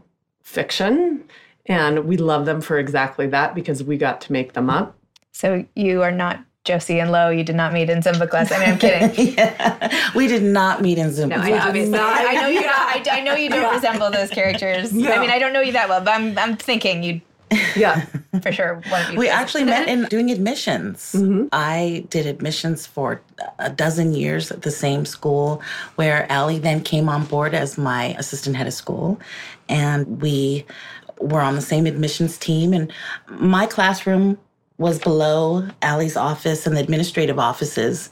fiction 0.47 1.25
and 1.67 2.05
we 2.05 2.17
love 2.17 2.47
them 2.47 2.61
for 2.61 2.79
exactly 2.79 3.27
that 3.27 3.53
because 3.53 3.83
we 3.83 3.99
got 3.99 4.21
to 4.21 4.33
make 4.33 4.53
them 4.53 4.71
up 4.71 4.97
So 5.33 5.67
you 5.75 6.03
are 6.03 6.13
not 6.13 6.39
Josie 6.63 7.01
and 7.01 7.13
Lo. 7.13 7.31
You 7.31 7.45
did 7.45 7.57
not 7.57 7.73
meet 7.73 7.91
in 7.91 8.01
Zumba 8.01 8.29
class. 8.29 8.51
I 8.51 8.59
mean, 8.59 8.71
I'm 8.71 8.79
kidding. 8.79 9.35
yeah. 9.39 10.11
We 10.15 10.27
did 10.27 10.43
not 10.43 10.83
meet 10.83 10.99
in 10.99 11.13
Zoom. 11.13 11.29
No, 11.29 11.37
I, 11.37 11.67
obviously, 11.67 11.97
I 11.97 12.35
know 12.41 12.49
you. 12.49 12.61
Don't, 12.61 12.71
I, 12.71 13.05
I 13.11 13.21
know 13.23 13.35
you 13.35 13.49
don't 13.49 13.73
resemble 13.75 14.11
those 14.11 14.31
characters. 14.31 14.93
I 14.93 15.19
mean, 15.19 15.31
I 15.31 15.39
don't 15.39 15.53
know 15.53 15.61
you 15.61 15.73
that 15.73 15.89
well, 15.89 16.01
but 16.01 16.13
I'm, 16.15 16.37
I'm 16.37 16.57
thinking 16.57 17.05
you 17.05 17.21
yeah 17.77 18.07
for 18.43 18.53
sure. 18.53 18.81
One 18.89 19.03
of 19.03 19.13
you 19.13 19.19
We 19.19 19.29
actually 19.29 19.65
met 19.65 19.89
in 19.89 20.05
doing 20.05 20.31
admissions. 20.31 21.13
Mm-hmm. 21.17 21.47
I 21.53 22.07
did 22.11 22.27
admissions 22.27 22.87
for 22.87 23.21
a 23.59 23.71
dozen 23.71 24.15
years 24.15 24.51
at 24.51 24.63
the 24.63 24.71
same 24.71 25.05
school 25.05 25.63
where 25.97 26.31
Ali 26.31 26.59
then 26.59 26.83
came 26.83 27.09
on 27.09 27.25
board 27.25 27.55
as 27.55 27.79
my 27.79 28.15
assistant 28.19 28.57
head 28.57 28.67
of 28.67 28.73
school. 28.73 29.21
And 29.69 30.21
we 30.21 30.65
were 31.21 31.41
on 31.41 31.55
the 31.55 31.61
same 31.61 31.87
admissions 31.87 32.39
team. 32.39 32.73
And 32.73 32.93
my 33.29 33.67
classroom 33.67 34.39
was 34.79 34.99
below 34.99 35.67
Ali's 35.83 36.17
office 36.17 36.67
and 36.67 36.77
the 36.77 36.81
administrative 36.81 37.39
offices. 37.39 38.11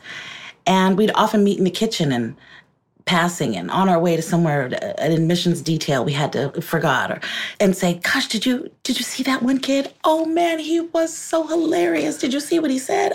And 0.66 0.96
we'd 0.96 1.12
often 1.14 1.44
meet 1.44 1.58
in 1.58 1.64
the 1.64 1.70
kitchen 1.70 2.10
and 2.10 2.36
passing 3.06 3.54
and 3.56 3.70
on 3.70 3.88
our 3.88 3.98
way 3.98 4.16
to 4.16 4.22
somewhere 4.22 4.66
uh, 4.66 4.94
an 4.98 5.12
admissions 5.12 5.60
detail 5.60 6.04
we 6.04 6.12
had 6.12 6.32
to 6.32 6.50
forgot 6.62 7.10
or 7.10 7.20
and 7.60 7.76
say 7.76 7.94
gosh 8.02 8.28
did 8.28 8.46
you 8.46 8.70
did 8.82 8.98
you 8.98 9.04
see 9.04 9.22
that 9.22 9.42
one 9.42 9.58
kid? 9.58 9.92
Oh 10.04 10.24
man 10.26 10.58
he 10.58 10.80
was 10.80 11.16
so 11.16 11.46
hilarious. 11.46 12.18
Did 12.18 12.32
you 12.32 12.40
see 12.40 12.58
what 12.58 12.70
he 12.70 12.78
said? 12.78 13.12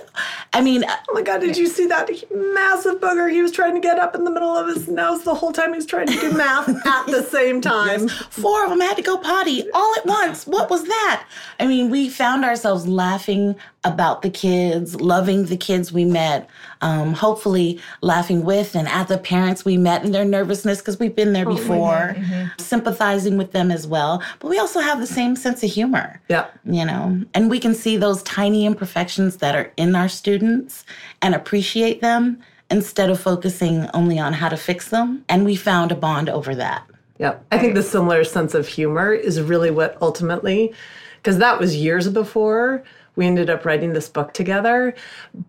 I 0.54 0.62
mean 0.62 0.84
uh, 0.84 0.96
oh 1.10 1.14
my 1.14 1.22
god 1.22 1.42
did 1.42 1.58
you 1.58 1.68
see 1.68 1.88
that 1.88 2.10
massive 2.34 3.00
booger? 3.00 3.32
He 3.32 3.42
was 3.42 3.52
trying 3.52 3.74
to 3.76 3.80
get 3.80 4.00
up 4.00 4.16
in 4.16 4.24
the 4.24 4.32
middle 4.32 4.56
of 4.56 4.68
his 4.68 4.88
nose 4.88 5.24
the 5.24 5.36
whole 5.36 5.52
time. 5.52 5.72
He 5.72 5.78
was 5.78 5.86
trying 5.86 6.08
to 6.08 6.20
do 6.20 6.32
math 6.34 6.70
at 6.86 7.06
the 7.08 7.24
same 7.24 7.62
time. 7.62 8.08
Four 8.08 8.64
of 8.64 8.70
them 8.70 8.82
had 8.82 8.96
to 8.98 9.04
go 9.04 9.18
potty 9.18 9.70
all 9.74 9.96
at 9.98 10.06
once. 10.06 10.46
What 10.46 10.70
was 10.70 10.84
that? 10.84 11.26
I 11.60 11.68
mean 11.68 11.90
we 11.90 12.10
found 12.10 12.46
ourselves 12.46 12.88
laughing 12.88 13.56
about 13.84 14.22
the 14.22 14.30
kids 14.30 15.00
loving 15.00 15.46
the 15.46 15.56
kids 15.56 15.94
we 15.94 16.04
met 16.04 16.50
um, 16.82 17.14
hopefully 17.14 17.80
laughing 18.02 18.44
with 18.44 18.76
and 18.76 18.88
at 18.90 19.08
the 19.08 19.18
parents 19.18 19.64
we 19.64 19.78
met 19.78 20.04
and 20.04 20.14
their 20.14 20.26
nervousness 20.26 20.80
because 20.80 21.00
we've 21.00 21.16
been 21.16 21.34
there 21.34 21.46
before. 21.46 22.16
sympathizing 22.58 23.38
with 23.38 23.52
them 23.52 23.72
as 23.72 23.88
well. 23.88 24.22
But 24.40 24.50
we 24.50 24.60
also 24.60 24.80
have 24.80 25.00
the 25.00 25.08
same 25.08 25.36
sense 25.36 25.64
of 25.64 25.72
humor. 25.72 26.22
Yeah. 26.28 26.48
You 26.66 26.86
know 26.86 27.22
and 27.34 27.50
we 27.50 27.60
can 27.60 27.74
see 27.74 27.98
those 27.98 28.22
tiny 28.24 28.66
imperfections 28.66 29.38
that 29.38 29.56
are 29.56 29.72
in 29.78 29.96
our 29.96 30.10
students 30.10 30.86
and 31.22 31.34
appreciate 31.34 32.02
them 32.02 32.42
instead 32.70 33.10
of 33.10 33.20
focusing 33.20 33.90
only 33.94 34.20
on 34.20 34.34
how 34.34 34.50
to 34.50 34.58
fix 34.58 34.90
them. 34.90 35.24
And 35.28 35.46
we 35.46 35.56
found 35.56 35.92
a 35.92 35.96
bond 35.96 36.30
over 36.30 36.54
that. 36.56 36.84
Yep. 37.18 37.46
I 37.52 37.58
think 37.58 37.76
the 37.76 37.84
similar 37.84 38.24
sense 38.24 38.54
of 38.54 38.68
humor 38.68 39.14
is 39.14 39.42
really 39.42 39.72
what 39.72 39.98
ultimately, 40.02 40.74
because 41.18 41.38
that 41.40 41.60
was 41.60 41.76
years 41.76 42.08
before 42.10 42.84
we 43.20 43.28
ended 43.28 43.50
up 43.50 43.66
writing 43.66 43.92
this 43.92 44.08
book 44.08 44.34
together, 44.34 44.96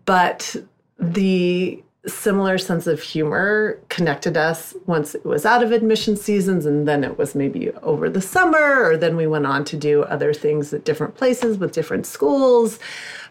but 0.03 0.57
the 0.99 1.81
similar 2.05 2.57
sense 2.57 2.85
of 2.85 3.01
humor 3.01 3.79
connected 3.87 4.35
us 4.35 4.75
once 4.87 5.15
it 5.15 5.23
was 5.25 5.45
out 5.45 5.63
of 5.63 5.71
admission 5.71 6.17
seasons 6.17 6.65
and 6.65 6.85
then 6.85 7.01
it 7.01 7.17
was 7.17 7.33
maybe 7.33 7.71
over 7.83 8.09
the 8.09 8.19
summer 8.19 8.83
or 8.83 8.97
then 8.97 9.15
we 9.15 9.25
went 9.25 9.45
on 9.45 9.63
to 9.63 9.77
do 9.77 10.03
other 10.03 10.33
things 10.33 10.73
at 10.73 10.83
different 10.83 11.15
places 11.15 11.59
with 11.59 11.71
different 11.71 12.05
schools. 12.05 12.77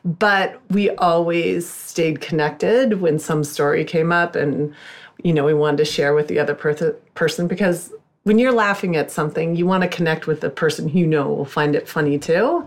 But 0.07 0.59
we 0.71 0.89
always 0.89 1.69
stayed 1.69 2.23
connected 2.23 3.03
when 3.03 3.19
some 3.19 3.45
story 3.45 3.85
came 3.85 4.11
up 4.11 4.37
and 4.37 4.75
you 5.23 5.35
know 5.35 5.45
we 5.45 5.53
wanted 5.53 5.77
to 5.77 5.85
share 5.85 6.15
with 6.15 6.29
the 6.29 6.39
other 6.39 6.55
per- 6.55 6.97
person 7.13 7.47
because 7.47 7.93
when 8.23 8.39
you're 8.39 8.53
laughing 8.53 8.97
at 8.97 9.11
something 9.11 9.55
you 9.55 9.67
want 9.67 9.83
to 9.83 9.89
connect 9.89 10.27
with 10.27 10.41
the 10.41 10.49
person 10.49 10.89
you 10.89 11.07
know 11.07 11.29
will 11.29 11.45
find 11.45 11.75
it 11.75 11.87
funny 11.87 12.19
too 12.19 12.67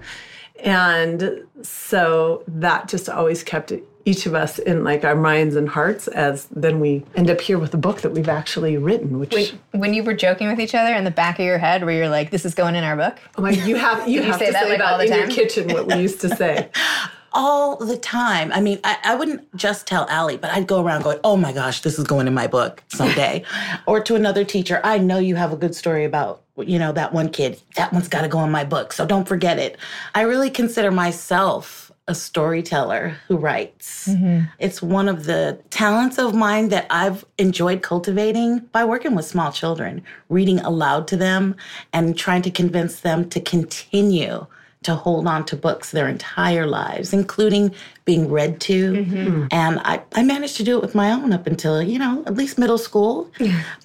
and 0.64 1.44
so 1.62 2.44
that 2.48 2.88
just 2.88 3.10
always 3.10 3.44
kept 3.44 3.74
each 4.06 4.26
of 4.26 4.36
us 4.36 4.60
in 4.60 4.84
like 4.84 5.04
our 5.04 5.16
minds 5.16 5.56
and 5.56 5.70
hearts 5.70 6.08
as 6.10 6.46
then 6.48 6.80
we 6.80 7.06
end 7.16 7.30
up 7.30 7.40
here 7.40 7.58
with 7.58 7.74
a 7.74 7.78
book 7.78 8.02
that 8.02 8.12
we've 8.12 8.28
actually 8.28 8.78
written 8.78 9.20
which 9.20 9.34
When, 9.72 9.82
when 9.82 9.94
you 9.94 10.04
were 10.04 10.14
joking 10.14 10.48
with 10.48 10.60
each 10.60 10.76
other 10.76 10.94
in 10.94 11.04
the 11.04 11.12
back 11.12 11.40
of 11.40 11.46
your 11.46 11.58
head, 11.58 11.86
where 11.86 11.96
you're 11.96 12.10
like, 12.10 12.32
"This 12.32 12.46
is 12.46 12.54
going 12.54 12.76
in 12.76 12.84
our 12.84 12.96
book." 12.96 13.18
oh 13.38 13.42
my 13.42 13.52
you 13.52 13.76
have 13.76 14.08
you, 14.08 14.22
you 14.22 14.24
have 14.24 14.40
say 14.40 14.48
to 14.48 14.52
that, 14.54 14.64
say 14.64 14.70
like, 14.70 14.80
that 14.80 14.92
all 14.92 14.98
the 14.98 15.06
in 15.06 15.20
your 15.20 15.28
kitchen 15.30 15.72
what 15.74 15.88
we 15.88 15.96
used 15.96 16.22
to 16.22 16.36
say 16.36 16.70
all 17.34 17.76
the 17.76 17.98
time. 17.98 18.52
I 18.52 18.62
mean, 18.62 18.80
I, 18.84 18.98
I 19.04 19.16
wouldn't 19.16 19.56
just 19.56 19.88
tell 19.88 20.06
Ali, 20.10 20.38
but 20.38 20.52
I'd 20.52 20.68
go 20.68 20.84
around 20.84 21.04
going, 21.04 21.20
oh 21.24 21.38
my 21.38 21.52
gosh, 21.52 21.82
this 21.82 21.98
is 21.98 22.06
going 22.06 22.28
in 22.28 22.34
my 22.34 22.48
book 22.48 22.84
someday. 22.90 23.44
or 23.88 24.00
to 24.02 24.16
another 24.16 24.44
teacher, 24.44 24.80
I 24.84 24.98
know 24.98 25.18
you 25.18 25.36
have 25.36 25.54
a 25.54 25.58
good 25.58 25.76
story 25.76 26.06
about, 26.06 26.44
you 26.58 26.78
know, 26.78 26.92
that 26.92 27.14
one 27.14 27.30
kid. 27.30 27.62
That 27.76 27.92
one's 27.94 28.08
got 28.08 28.22
to 28.22 28.28
go 28.28 28.44
in 28.44 28.52
my 28.52 28.64
book, 28.64 28.94
so 28.94 29.06
don't 29.06 29.28
forget 29.28 29.60
it. 29.60 29.78
I 30.14 30.22
really 30.22 30.50
consider 30.50 30.92
myself 30.92 31.92
a 32.08 32.14
storyteller 32.14 33.16
who 33.28 33.38
writes. 33.38 34.10
Mm-hmm. 34.10 34.46
It's 34.60 34.82
one 34.82 35.08
of 35.08 35.24
the 35.24 35.60
talents 35.70 36.18
of 36.18 36.36
mine 36.36 36.68
that 36.70 36.86
I've 36.90 37.24
enjoyed 37.38 37.82
cultivating 37.82 38.60
by 38.74 38.84
working 38.84 39.16
with 39.16 39.26
small 39.26 39.54
children, 39.54 40.04
reading 40.28 40.60
aloud 40.60 41.08
to 41.10 41.18
them 41.18 41.56
and 41.94 42.18
trying 42.18 42.42
to 42.42 42.52
convince 42.52 43.00
them 43.00 43.30
to 43.30 43.40
continue 43.40 44.48
to 44.84 44.96
hold 44.96 45.28
on 45.28 45.46
to 45.46 45.56
books 45.56 45.92
their 45.92 46.08
entire 46.08 46.66
lives, 46.66 47.14
including 47.14 47.74
being 48.06 48.30
read 48.30 48.60
to. 48.62 48.94
Mm-hmm. 48.94 49.48
And 49.52 49.80
I, 49.80 50.02
I 50.14 50.24
managed 50.24 50.58
to 50.58 50.64
do 50.64 50.78
it 50.78 50.82
with 50.82 50.96
my 50.96 51.12
own 51.12 51.34
up 51.34 51.48
until, 51.48 51.82
you 51.82 51.98
know, 52.00 52.24
at 52.26 52.36
least 52.36 52.58
middle 52.58 52.78
school. 52.78 53.30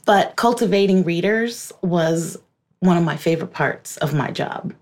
But 0.05 0.37
cultivating 0.37 1.05
readers 1.05 1.73
was 1.83 2.37
one 2.81 2.97
of 2.97 3.05
my 3.05 3.17
favorite 3.17 3.53
parts 3.53 3.97
of 3.99 4.15
my 4.15 4.31
job. 4.31 4.75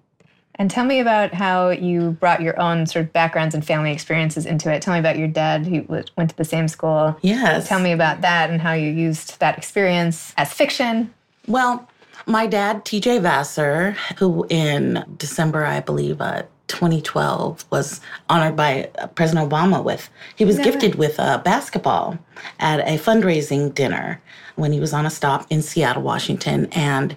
And 0.58 0.70
tell 0.70 0.86
me 0.86 1.00
about 1.00 1.34
how 1.34 1.68
you 1.68 2.12
brought 2.12 2.40
your 2.40 2.58
own 2.58 2.86
sort 2.86 3.04
of 3.04 3.12
backgrounds 3.12 3.54
and 3.54 3.62
family 3.62 3.92
experiences 3.92 4.46
into 4.46 4.72
it. 4.72 4.80
Tell 4.80 4.94
me 4.94 5.00
about 5.00 5.18
your 5.18 5.28
dad 5.28 5.66
who 5.66 5.82
went 6.16 6.30
to 6.30 6.36
the 6.36 6.46
same 6.46 6.66
school. 6.66 7.14
Yes. 7.20 7.68
Tell 7.68 7.78
me 7.78 7.92
about 7.92 8.22
that 8.22 8.48
and 8.48 8.58
how 8.60 8.72
you 8.72 8.90
used 8.90 9.38
that 9.40 9.58
experience 9.58 10.32
as 10.38 10.54
fiction. 10.54 11.12
Well, 11.46 11.86
my 12.26 12.46
dad, 12.46 12.84
TJ 12.84 13.22
Vassar, 13.22 13.96
who 14.18 14.46
in 14.50 15.04
December, 15.16 15.64
I 15.64 15.80
believe, 15.80 16.20
uh, 16.20 16.42
2012, 16.66 17.64
was 17.70 18.00
honored 18.28 18.56
by 18.56 18.90
uh, 18.98 19.06
President 19.08 19.48
Obama 19.48 19.82
with, 19.82 20.10
he 20.34 20.44
was 20.44 20.58
gifted 20.58 20.96
with 20.96 21.18
a 21.20 21.40
basketball 21.44 22.18
at 22.58 22.80
a 22.80 22.98
fundraising 22.98 23.72
dinner 23.72 24.20
when 24.56 24.72
he 24.72 24.80
was 24.80 24.92
on 24.92 25.06
a 25.06 25.10
stop 25.10 25.46
in 25.50 25.62
Seattle, 25.62 26.02
Washington. 26.02 26.66
And 26.72 27.14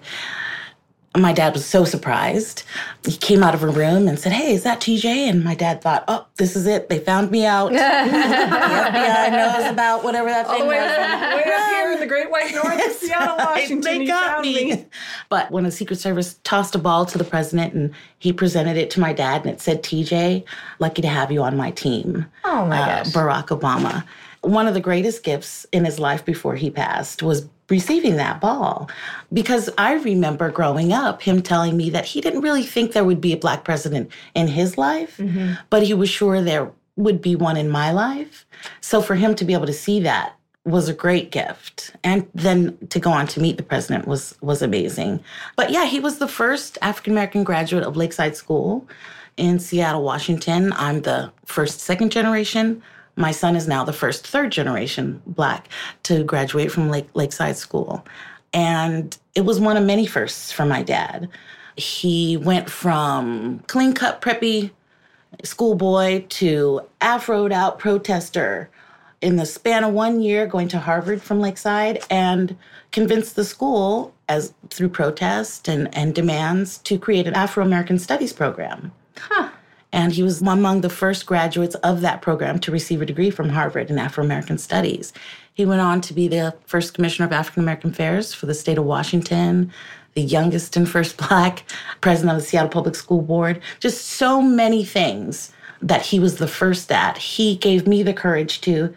my 1.16 1.32
dad 1.32 1.52
was 1.54 1.64
so 1.66 1.84
surprised. 1.84 2.62
He 3.04 3.16
came 3.16 3.42
out 3.42 3.52
of 3.54 3.64
a 3.64 3.68
room 3.68 4.06
and 4.06 4.16
said, 4.18 4.32
Hey, 4.32 4.54
is 4.54 4.62
that 4.62 4.80
TJ? 4.80 5.04
And 5.06 5.42
my 5.42 5.56
dad 5.56 5.82
thought, 5.82 6.04
Oh, 6.06 6.24
this 6.36 6.54
is 6.54 6.66
it. 6.68 6.88
They 6.88 7.00
found 7.00 7.30
me 7.32 7.44
out. 7.46 7.72
Yeah. 7.72 8.06
The 8.90 8.96
FBI 8.98 9.30
knows 9.32 9.70
about 9.72 10.04
whatever 10.04 10.28
that 10.28 10.46
thing 10.46 10.60
was. 10.66 10.68
way 10.68 10.78
up 10.78 11.68
here 11.70 11.92
in 11.92 12.00
the 12.00 12.06
great 12.06 12.30
white 12.30 12.52
north 12.54 12.74
of 12.86 12.92
Seattle, 12.92 13.36
Washington. 13.38 13.80
They 13.80 14.06
got 14.06 14.26
found 14.36 14.42
me. 14.42 14.86
But 15.28 15.50
when 15.50 15.64
the 15.64 15.70
Secret 15.70 15.98
Service 15.98 16.38
tossed 16.44 16.74
a 16.74 16.78
ball 16.78 17.06
to 17.06 17.18
the 17.18 17.24
president 17.24 17.74
and 17.74 17.92
he 18.18 18.32
presented 18.32 18.76
it 18.76 18.90
to 18.90 19.00
my 19.00 19.12
dad 19.12 19.42
and 19.44 19.50
it 19.50 19.60
said, 19.60 19.82
TJ, 19.82 20.44
lucky 20.78 21.02
to 21.02 21.08
have 21.08 21.32
you 21.32 21.42
on 21.42 21.56
my 21.56 21.70
team. 21.72 22.26
Oh 22.44 22.66
my 22.66 22.80
Uh, 22.80 22.86
gosh. 23.02 23.12
Barack 23.12 23.46
Obama. 23.48 24.04
One 24.42 24.66
of 24.66 24.74
the 24.74 24.80
greatest 24.80 25.22
gifts 25.22 25.66
in 25.72 25.84
his 25.84 25.98
life 25.98 26.24
before 26.24 26.56
he 26.56 26.70
passed 26.70 27.22
was 27.22 27.48
receiving 27.68 28.16
that 28.16 28.40
ball. 28.40 28.90
Because 29.32 29.70
I 29.78 29.94
remember 29.94 30.50
growing 30.50 30.92
up, 30.92 31.22
him 31.22 31.42
telling 31.42 31.76
me 31.76 31.90
that 31.90 32.04
he 32.04 32.20
didn't 32.20 32.40
really 32.40 32.64
think 32.64 32.92
there 32.92 33.04
would 33.04 33.20
be 33.20 33.32
a 33.32 33.36
black 33.36 33.64
president 33.64 34.10
in 34.34 34.48
his 34.48 34.76
life, 34.76 35.18
mm-hmm. 35.18 35.54
but 35.70 35.82
he 35.82 35.94
was 35.94 36.08
sure 36.08 36.40
there 36.40 36.72
would 36.96 37.22
be 37.22 37.36
one 37.36 37.56
in 37.56 37.70
my 37.70 37.92
life. 37.92 38.46
So 38.80 39.00
for 39.00 39.14
him 39.14 39.34
to 39.36 39.44
be 39.44 39.52
able 39.52 39.66
to 39.66 39.72
see 39.72 40.00
that 40.00 40.34
was 40.64 40.88
a 40.88 40.94
great 40.94 41.30
gift. 41.30 41.92
And 42.04 42.28
then 42.34 42.76
to 42.90 43.00
go 43.00 43.10
on 43.10 43.26
to 43.28 43.40
meet 43.40 43.56
the 43.56 43.62
president 43.62 44.06
was 44.06 44.36
was 44.42 44.60
amazing. 44.62 45.20
But 45.56 45.70
yeah, 45.70 45.86
he 45.86 46.00
was 46.00 46.18
the 46.18 46.28
first 46.28 46.76
African 46.82 47.12
American 47.12 47.44
graduate 47.44 47.84
of 47.84 47.96
Lakeside 47.96 48.36
School 48.36 48.86
in 49.36 49.58
Seattle, 49.58 50.02
Washington. 50.02 50.72
I'm 50.74 51.02
the 51.02 51.32
first 51.46 51.80
second 51.80 52.12
generation. 52.12 52.82
My 53.20 53.32
son 53.32 53.54
is 53.54 53.68
now 53.68 53.84
the 53.84 53.92
first 53.92 54.26
third 54.26 54.50
generation 54.50 55.20
black 55.26 55.68
to 56.04 56.24
graduate 56.24 56.72
from 56.72 56.88
Lake, 56.88 57.08
Lakeside 57.12 57.58
School. 57.58 58.04
And 58.54 59.16
it 59.34 59.42
was 59.42 59.60
one 59.60 59.76
of 59.76 59.84
many 59.84 60.06
firsts 60.06 60.50
for 60.50 60.64
my 60.64 60.82
dad. 60.82 61.28
He 61.76 62.38
went 62.38 62.70
from 62.70 63.60
clean 63.66 63.92
cut 63.92 64.22
preppy 64.22 64.70
schoolboy 65.44 66.24
to 66.28 66.80
afroed 67.02 67.52
out 67.52 67.78
protester 67.78 68.70
in 69.20 69.36
the 69.36 69.44
span 69.44 69.84
of 69.84 69.92
one 69.92 70.22
year 70.22 70.46
going 70.46 70.68
to 70.68 70.78
Harvard 70.78 71.20
from 71.20 71.40
Lakeside 71.40 72.02
and 72.10 72.56
convinced 72.90 73.36
the 73.36 73.44
school 73.44 74.14
as 74.30 74.54
through 74.70 74.88
protest 74.88 75.68
and, 75.68 75.94
and 75.94 76.14
demands 76.14 76.78
to 76.78 76.98
create 76.98 77.26
an 77.26 77.34
Afro 77.34 77.62
American 77.62 77.98
Studies 77.98 78.32
program. 78.32 78.92
Huh. 79.18 79.49
And 79.92 80.12
he 80.12 80.22
was 80.22 80.40
among 80.40 80.82
the 80.82 80.90
first 80.90 81.26
graduates 81.26 81.74
of 81.76 82.00
that 82.00 82.22
program 82.22 82.58
to 82.60 82.70
receive 82.70 83.02
a 83.02 83.06
degree 83.06 83.30
from 83.30 83.48
Harvard 83.48 83.90
in 83.90 83.98
Afro 83.98 84.24
American 84.24 84.58
Studies. 84.58 85.12
He 85.54 85.66
went 85.66 85.80
on 85.80 86.00
to 86.02 86.14
be 86.14 86.28
the 86.28 86.54
first 86.66 86.94
commissioner 86.94 87.26
of 87.26 87.32
African 87.32 87.62
American 87.62 87.90
Affairs 87.90 88.32
for 88.32 88.46
the 88.46 88.54
state 88.54 88.78
of 88.78 88.84
Washington, 88.84 89.72
the 90.14 90.22
youngest 90.22 90.76
and 90.76 90.88
first 90.88 91.16
black 91.28 91.64
president 92.00 92.36
of 92.36 92.42
the 92.42 92.48
Seattle 92.48 92.70
Public 92.70 92.94
School 92.94 93.22
Board. 93.22 93.60
Just 93.80 94.06
so 94.06 94.40
many 94.40 94.84
things 94.84 95.52
that 95.82 96.02
he 96.02 96.20
was 96.20 96.36
the 96.36 96.48
first 96.48 96.92
at. 96.92 97.16
He 97.18 97.56
gave 97.56 97.86
me 97.86 98.02
the 98.02 98.12
courage 98.12 98.60
to 98.62 98.94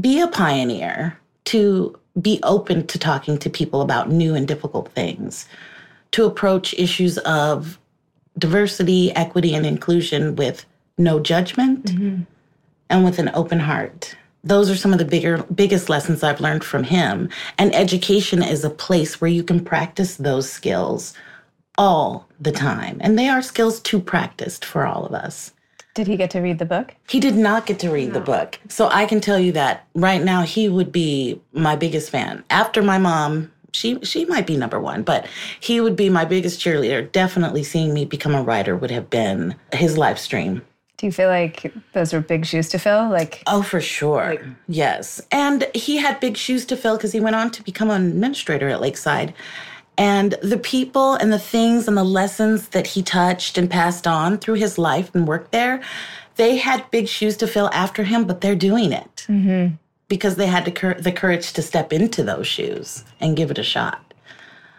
be 0.00 0.20
a 0.20 0.28
pioneer, 0.28 1.18
to 1.46 1.98
be 2.20 2.40
open 2.42 2.86
to 2.88 2.98
talking 2.98 3.38
to 3.38 3.50
people 3.50 3.80
about 3.80 4.10
new 4.10 4.34
and 4.34 4.46
difficult 4.46 4.90
things, 4.92 5.48
to 6.12 6.24
approach 6.24 6.74
issues 6.74 7.18
of 7.18 7.78
diversity, 8.38 9.12
equity, 9.12 9.54
and 9.54 9.66
inclusion 9.66 10.36
with 10.36 10.64
no 10.98 11.20
judgment 11.20 11.86
mm-hmm. 11.86 12.22
and 12.90 13.04
with 13.04 13.18
an 13.18 13.30
open 13.34 13.60
heart. 13.60 14.16
Those 14.42 14.70
are 14.70 14.76
some 14.76 14.92
of 14.92 14.98
the 14.98 15.04
bigger 15.04 15.42
biggest 15.54 15.88
lessons 15.88 16.22
I've 16.22 16.40
learned 16.40 16.64
from 16.64 16.84
him. 16.84 17.30
And 17.56 17.74
education 17.74 18.42
is 18.42 18.62
a 18.62 18.70
place 18.70 19.20
where 19.20 19.30
you 19.30 19.42
can 19.42 19.64
practice 19.64 20.16
those 20.16 20.50
skills 20.50 21.14
all 21.78 22.28
the 22.40 22.52
time. 22.52 22.98
And 23.00 23.18
they 23.18 23.28
are 23.28 23.42
skills 23.42 23.80
to 23.80 24.00
practiced 24.00 24.64
for 24.64 24.86
all 24.86 25.06
of 25.06 25.14
us. 25.14 25.52
Did 25.94 26.08
he 26.08 26.16
get 26.16 26.30
to 26.30 26.40
read 26.40 26.58
the 26.58 26.64
book? 26.64 26.94
He 27.08 27.20
did 27.20 27.36
not 27.36 27.66
get 27.66 27.78
to 27.80 27.90
read 27.90 28.08
no. 28.08 28.14
the 28.14 28.20
book. 28.20 28.58
So 28.68 28.88
I 28.88 29.06
can 29.06 29.20
tell 29.20 29.38
you 29.38 29.52
that 29.52 29.86
right 29.94 30.22
now 30.22 30.42
he 30.42 30.68
would 30.68 30.90
be 30.90 31.40
my 31.52 31.76
biggest 31.76 32.10
fan. 32.10 32.44
After 32.50 32.82
my 32.82 32.98
mom, 32.98 33.52
she 33.74 33.98
she 34.02 34.24
might 34.24 34.46
be 34.46 34.56
number 34.56 34.80
1, 34.80 35.02
but 35.02 35.26
he 35.60 35.80
would 35.80 35.96
be 35.96 36.08
my 36.08 36.24
biggest 36.24 36.60
cheerleader. 36.60 37.10
Definitely 37.10 37.64
seeing 37.64 37.92
me 37.92 38.04
become 38.04 38.34
a 38.34 38.42
writer 38.42 38.76
would 38.76 38.90
have 38.90 39.10
been 39.10 39.56
his 39.72 39.98
live 39.98 40.18
stream. 40.18 40.62
Do 40.96 41.06
you 41.06 41.12
feel 41.12 41.28
like 41.28 41.72
those 41.92 42.12
were 42.12 42.20
big 42.20 42.46
shoes 42.46 42.68
to 42.68 42.78
fill? 42.78 43.10
Like 43.10 43.42
Oh, 43.46 43.62
for 43.62 43.80
sure. 43.80 44.30
Like, 44.30 44.44
yes. 44.68 45.20
And 45.32 45.66
he 45.74 45.96
had 45.96 46.20
big 46.20 46.36
shoes 46.36 46.64
to 46.66 46.76
fill 46.76 46.96
because 46.96 47.12
he 47.12 47.20
went 47.20 47.34
on 47.36 47.50
to 47.50 47.64
become 47.64 47.90
an 47.90 48.06
administrator 48.06 48.68
at 48.68 48.80
Lakeside. 48.80 49.34
And 49.98 50.32
the 50.42 50.58
people 50.58 51.14
and 51.14 51.32
the 51.32 51.38
things 51.38 51.86
and 51.88 51.96
the 51.96 52.04
lessons 52.04 52.68
that 52.68 52.86
he 52.86 53.02
touched 53.02 53.58
and 53.58 53.70
passed 53.70 54.06
on 54.06 54.38
through 54.38 54.54
his 54.54 54.78
life 54.78 55.12
and 55.14 55.26
work 55.26 55.50
there, 55.50 55.82
they 56.36 56.56
had 56.56 56.90
big 56.90 57.06
shoes 57.08 57.36
to 57.38 57.46
fill 57.46 57.70
after 57.72 58.02
him, 58.02 58.24
but 58.24 58.40
they're 58.40 58.56
doing 58.56 58.92
it 58.92 59.26
mm-hmm. 59.28 59.74
Because 60.08 60.36
they 60.36 60.46
had 60.46 60.64
the, 60.64 60.96
the 60.98 61.12
courage 61.12 61.52
to 61.54 61.62
step 61.62 61.92
into 61.92 62.22
those 62.22 62.46
shoes 62.46 63.04
and 63.20 63.36
give 63.36 63.50
it 63.50 63.58
a 63.58 63.62
shot. 63.62 64.14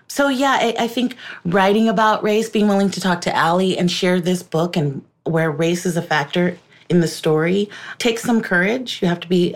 So, 0.07 0.27
yeah, 0.27 0.57
I, 0.61 0.75
I 0.79 0.87
think 0.87 1.17
writing 1.45 1.89
about 1.89 2.23
race, 2.23 2.49
being 2.49 2.67
willing 2.67 2.91
to 2.91 3.01
talk 3.01 3.21
to 3.21 3.37
Ali 3.37 3.77
and 3.77 3.89
share 3.89 4.21
this 4.21 4.43
book 4.43 4.77
and 4.77 5.03
where 5.23 5.49
race 5.49 5.85
is 5.85 5.97
a 5.97 6.01
factor 6.01 6.57
in 6.89 6.99
the 6.99 7.07
story 7.07 7.69
takes 7.97 8.21
some 8.21 8.41
courage. 8.41 9.01
You 9.01 9.07
have 9.07 9.19
to 9.21 9.27
be 9.27 9.55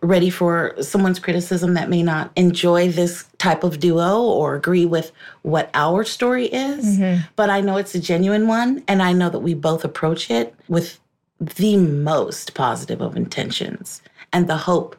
ready 0.00 0.30
for 0.30 0.74
someone's 0.82 1.18
criticism 1.18 1.74
that 1.74 1.88
may 1.88 2.02
not 2.02 2.30
enjoy 2.36 2.88
this 2.90 3.24
type 3.38 3.64
of 3.64 3.80
duo 3.80 4.20
or 4.22 4.54
agree 4.54 4.86
with 4.86 5.12
what 5.42 5.70
our 5.74 6.04
story 6.04 6.46
is. 6.46 6.98
Mm-hmm. 6.98 7.22
But 7.36 7.50
I 7.50 7.60
know 7.60 7.76
it's 7.76 7.94
a 7.94 8.00
genuine 8.00 8.46
one. 8.46 8.82
And 8.88 9.02
I 9.02 9.12
know 9.12 9.30
that 9.30 9.40
we 9.40 9.54
both 9.54 9.84
approach 9.84 10.30
it 10.30 10.54
with 10.68 10.98
the 11.40 11.76
most 11.76 12.54
positive 12.54 13.00
of 13.00 13.16
intentions 13.16 14.02
and 14.34 14.48
the 14.48 14.56
hope 14.58 14.96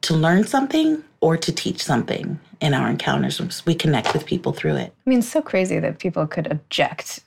to 0.00 0.14
learn 0.14 0.44
something 0.44 1.04
or 1.20 1.36
to 1.36 1.52
teach 1.52 1.84
something 1.84 2.40
in 2.60 2.74
our 2.74 2.90
encounters. 2.90 3.64
We 3.64 3.74
connect 3.74 4.12
with 4.12 4.26
people 4.26 4.52
through 4.52 4.76
it. 4.76 4.92
I 5.06 5.10
mean, 5.10 5.20
it's 5.20 5.28
so 5.28 5.40
crazy 5.40 5.78
that 5.78 5.98
people 5.98 6.26
could 6.26 6.50
object 6.50 7.20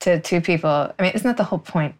to 0.00 0.20
two 0.20 0.40
people. 0.40 0.92
I 0.98 1.02
mean, 1.02 1.12
isn't 1.12 1.26
that 1.26 1.36
the 1.36 1.44
whole 1.44 1.60
point? 1.60 1.94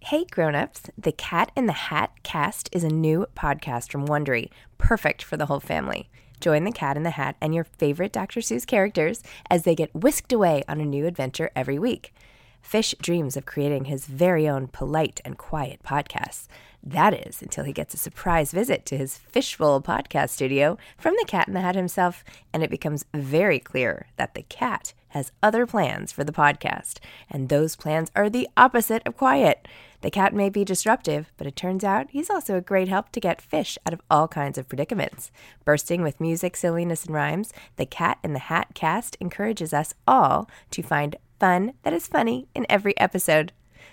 Hey 0.00 0.24
grown-ups, 0.30 0.90
the 0.98 1.12
Cat 1.12 1.52
in 1.56 1.66
the 1.66 1.72
Hat 1.72 2.10
cast 2.22 2.68
is 2.72 2.82
a 2.84 2.88
new 2.88 3.26
podcast 3.36 3.92
from 3.92 4.06
Wondery, 4.06 4.50
perfect 4.78 5.22
for 5.22 5.36
the 5.36 5.46
whole 5.46 5.60
family. 5.60 6.08
Join 6.40 6.64
the 6.64 6.72
Cat 6.72 6.96
in 6.96 7.04
the 7.04 7.10
Hat 7.10 7.36
and 7.40 7.54
your 7.54 7.64
favorite 7.64 8.12
Dr. 8.12 8.40
Seuss 8.40 8.66
characters 8.66 9.22
as 9.48 9.62
they 9.62 9.76
get 9.76 9.94
whisked 9.94 10.32
away 10.32 10.64
on 10.66 10.80
a 10.80 10.84
new 10.84 11.06
adventure 11.06 11.50
every 11.54 11.78
week. 11.78 12.12
Fish 12.60 12.94
dreams 13.00 13.36
of 13.36 13.46
creating 13.46 13.84
his 13.84 14.06
very 14.06 14.48
own 14.48 14.66
polite 14.66 15.20
and 15.24 15.38
quiet 15.38 15.80
podcasts. 15.84 16.48
That 16.84 17.14
is 17.26 17.40
until 17.40 17.64
he 17.64 17.72
gets 17.72 17.94
a 17.94 17.98
surprise 17.98 18.50
visit 18.50 18.84
to 18.86 18.96
his 18.96 19.16
Fishbowl 19.16 19.82
podcast 19.82 20.30
studio 20.30 20.78
from 20.98 21.14
the 21.18 21.24
Cat 21.26 21.46
in 21.46 21.54
the 21.54 21.60
Hat 21.60 21.76
himself, 21.76 22.24
and 22.52 22.62
it 22.62 22.70
becomes 22.70 23.04
very 23.14 23.60
clear 23.60 24.06
that 24.16 24.34
the 24.34 24.42
cat 24.42 24.92
has 25.08 25.30
other 25.42 25.64
plans 25.66 26.10
for 26.10 26.24
the 26.24 26.32
podcast, 26.32 26.98
and 27.30 27.48
those 27.48 27.76
plans 27.76 28.10
are 28.16 28.28
the 28.28 28.48
opposite 28.56 29.02
of 29.06 29.16
quiet. 29.16 29.68
The 30.00 30.10
cat 30.10 30.34
may 30.34 30.48
be 30.48 30.64
disruptive, 30.64 31.30
but 31.36 31.46
it 31.46 31.54
turns 31.54 31.84
out 31.84 32.10
he's 32.10 32.30
also 32.30 32.56
a 32.56 32.62
great 32.62 32.88
help 32.88 33.12
to 33.12 33.20
get 33.20 33.40
fish 33.40 33.78
out 33.86 33.92
of 33.92 34.00
all 34.10 34.26
kinds 34.26 34.58
of 34.58 34.68
predicaments. 34.68 35.30
Bursting 35.64 36.02
with 36.02 36.20
music, 36.20 36.56
silliness, 36.56 37.04
and 37.04 37.14
rhymes, 37.14 37.52
the 37.76 37.86
Cat 37.86 38.18
in 38.24 38.32
the 38.32 38.38
Hat 38.40 38.68
cast 38.74 39.16
encourages 39.20 39.72
us 39.72 39.94
all 40.08 40.50
to 40.70 40.82
find 40.82 41.16
fun 41.38 41.74
that 41.84 41.92
is 41.92 42.08
funny 42.08 42.48
in 42.54 42.66
every 42.68 42.98
episode. 42.98 43.52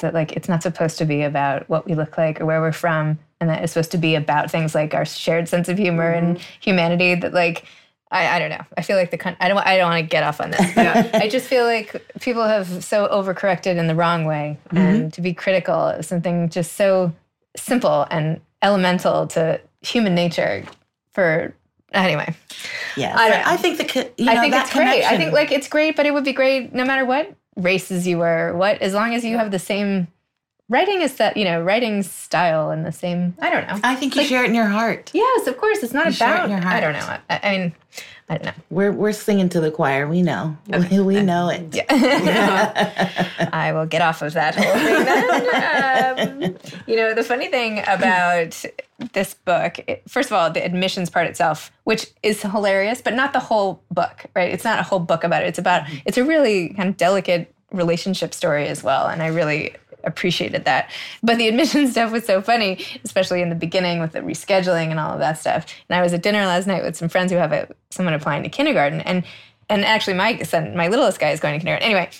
That 0.00 0.12
like 0.12 0.32
it's 0.32 0.48
not 0.48 0.62
supposed 0.62 0.98
to 0.98 1.04
be 1.04 1.22
about 1.22 1.68
what 1.70 1.86
we 1.86 1.94
look 1.94 2.18
like 2.18 2.40
or 2.40 2.46
where 2.46 2.60
we're 2.60 2.72
from, 2.72 3.18
and 3.40 3.48
that 3.48 3.62
it's 3.62 3.72
supposed 3.72 3.92
to 3.92 3.98
be 3.98 4.14
about 4.14 4.50
things 4.50 4.74
like 4.74 4.92
our 4.92 5.06
shared 5.06 5.48
sense 5.48 5.68
of 5.68 5.78
humor 5.78 6.14
mm-hmm. 6.14 6.26
and 6.26 6.38
humanity. 6.60 7.14
That 7.14 7.32
like 7.32 7.64
I, 8.10 8.36
I 8.36 8.38
don't 8.38 8.50
know. 8.50 8.64
I 8.76 8.82
feel 8.82 8.96
like 8.96 9.10
the 9.10 9.36
I 9.42 9.48
don't 9.48 9.58
I 9.58 9.76
don't 9.76 9.90
want 9.90 10.04
to 10.04 10.06
get 10.06 10.22
off 10.22 10.40
on 10.40 10.50
this. 10.50 10.74
But 10.74 11.14
I 11.14 11.28
just 11.28 11.46
feel 11.46 11.64
like 11.64 12.04
people 12.20 12.44
have 12.44 12.84
so 12.84 13.08
overcorrected 13.08 13.76
in 13.76 13.86
the 13.86 13.94
wrong 13.94 14.26
way, 14.26 14.58
mm-hmm. 14.68 14.76
and 14.76 15.12
to 15.14 15.20
be 15.20 15.34
critical 15.34 15.74
of 15.74 16.04
something 16.04 16.48
just 16.48 16.74
so 16.74 17.12
simple 17.56 18.06
and 18.10 18.40
elemental 18.62 19.26
to 19.28 19.60
human 19.80 20.14
nature. 20.14 20.64
For 21.12 21.54
anyway, 21.92 22.34
yeah, 22.96 23.14
I, 23.16 23.54
I 23.54 23.56
think 23.56 23.78
the 23.78 24.10
you 24.18 24.26
know, 24.26 24.32
I 24.32 24.40
think 24.40 24.54
it's 24.54 24.70
connection. 24.70 25.00
great. 25.00 25.04
I 25.04 25.16
think 25.16 25.32
like 25.32 25.50
it's 25.50 25.68
great, 25.68 25.96
but 25.96 26.06
it 26.06 26.14
would 26.14 26.24
be 26.24 26.32
great 26.32 26.72
no 26.74 26.84
matter 26.84 27.04
what 27.04 27.34
races 27.56 28.06
you 28.06 28.18
were. 28.18 28.54
What 28.54 28.80
as 28.82 28.94
long 28.94 29.14
as 29.14 29.24
you 29.24 29.38
have 29.38 29.50
the 29.50 29.58
same 29.58 30.08
writing 30.68 31.02
is 31.02 31.16
that 31.16 31.36
you 31.36 31.44
know 31.44 31.62
writing 31.62 32.02
style 32.02 32.70
and 32.70 32.84
the 32.84 32.92
same 32.92 33.34
i 33.40 33.50
don't 33.50 33.66
know. 33.68 33.78
I 33.84 33.94
think 33.94 34.14
you 34.14 34.22
like, 34.22 34.28
share 34.28 34.44
it 34.44 34.48
in 34.48 34.54
your 34.54 34.66
heart. 34.66 35.10
Yes 35.14 35.46
of 35.46 35.56
course 35.58 35.82
it's 35.82 35.92
not 35.92 36.06
you 36.06 36.16
about 36.16 36.50
i 36.50 36.80
don't 36.80 36.92
know 36.92 37.18
I, 37.30 37.40
I, 37.42 37.58
mean 37.58 37.74
i 38.28 38.38
don't 38.38 38.46
know. 38.46 38.62
We're 38.70 38.92
we're 38.92 39.12
singing 39.12 39.48
to 39.50 39.60
the 39.60 39.70
choir 39.70 40.08
we 40.08 40.22
know. 40.22 40.56
Okay. 40.72 40.98
we, 40.98 41.16
we 41.16 41.22
know 41.22 41.48
it. 41.48 41.74
yeah. 41.74 43.48
i 43.52 43.72
will 43.72 43.86
get 43.86 44.02
off 44.02 44.22
of 44.22 44.32
that 44.32 44.54
whole 44.54 44.74
thing 44.74 45.04
then. 45.04 45.56
Um, 46.06 46.56
you 46.86 46.96
know 46.96 47.14
the 47.14 47.22
funny 47.22 47.48
thing 47.48 47.80
about 47.86 48.64
this 49.12 49.34
book 49.34 49.78
it, 49.86 50.02
first 50.08 50.30
of 50.30 50.32
all 50.32 50.50
the 50.50 50.64
admissions 50.64 51.10
part 51.10 51.26
itself 51.26 51.70
which 51.84 52.06
is 52.22 52.42
hilarious 52.42 53.00
but 53.00 53.14
not 53.14 53.32
the 53.32 53.40
whole 53.40 53.82
book 53.90 54.26
right? 54.34 54.50
It's 54.50 54.64
not 54.64 54.78
a 54.78 54.82
whole 54.82 54.98
book 54.98 55.24
about 55.24 55.42
it. 55.42 55.46
It's 55.46 55.58
about 55.58 55.84
it's 56.04 56.18
a 56.18 56.24
really 56.24 56.70
kind 56.70 56.88
of 56.88 56.96
delicate 56.96 57.52
relationship 57.72 58.32
story 58.32 58.68
as 58.68 58.82
well 58.84 59.08
and 59.08 59.22
i 59.22 59.26
really 59.26 59.74
appreciated 60.06 60.64
that. 60.64 60.90
But 61.22 61.38
the 61.38 61.48
admission 61.48 61.88
stuff 61.90 62.12
was 62.12 62.24
so 62.24 62.40
funny, 62.40 62.84
especially 63.04 63.42
in 63.42 63.48
the 63.48 63.54
beginning 63.54 64.00
with 64.00 64.12
the 64.12 64.20
rescheduling 64.20 64.90
and 64.90 64.98
all 64.98 65.12
of 65.12 65.18
that 65.18 65.38
stuff. 65.38 65.66
And 65.88 65.98
I 65.98 66.02
was 66.02 66.12
at 66.12 66.22
dinner 66.22 66.46
last 66.46 66.66
night 66.66 66.82
with 66.82 66.96
some 66.96 67.08
friends 67.08 67.32
who 67.32 67.38
have 67.38 67.52
a, 67.52 67.68
someone 67.90 68.14
applying 68.14 68.42
to 68.44 68.48
kindergarten, 68.48 69.00
and 69.00 69.24
and 69.68 69.84
actually 69.84 70.14
my 70.14 70.38
son, 70.42 70.76
my 70.76 70.88
littlest 70.88 71.18
guy, 71.18 71.30
is 71.30 71.40
going 71.40 71.54
to 71.54 71.58
kindergarten. 71.58 71.84
Anyway, 71.84 72.10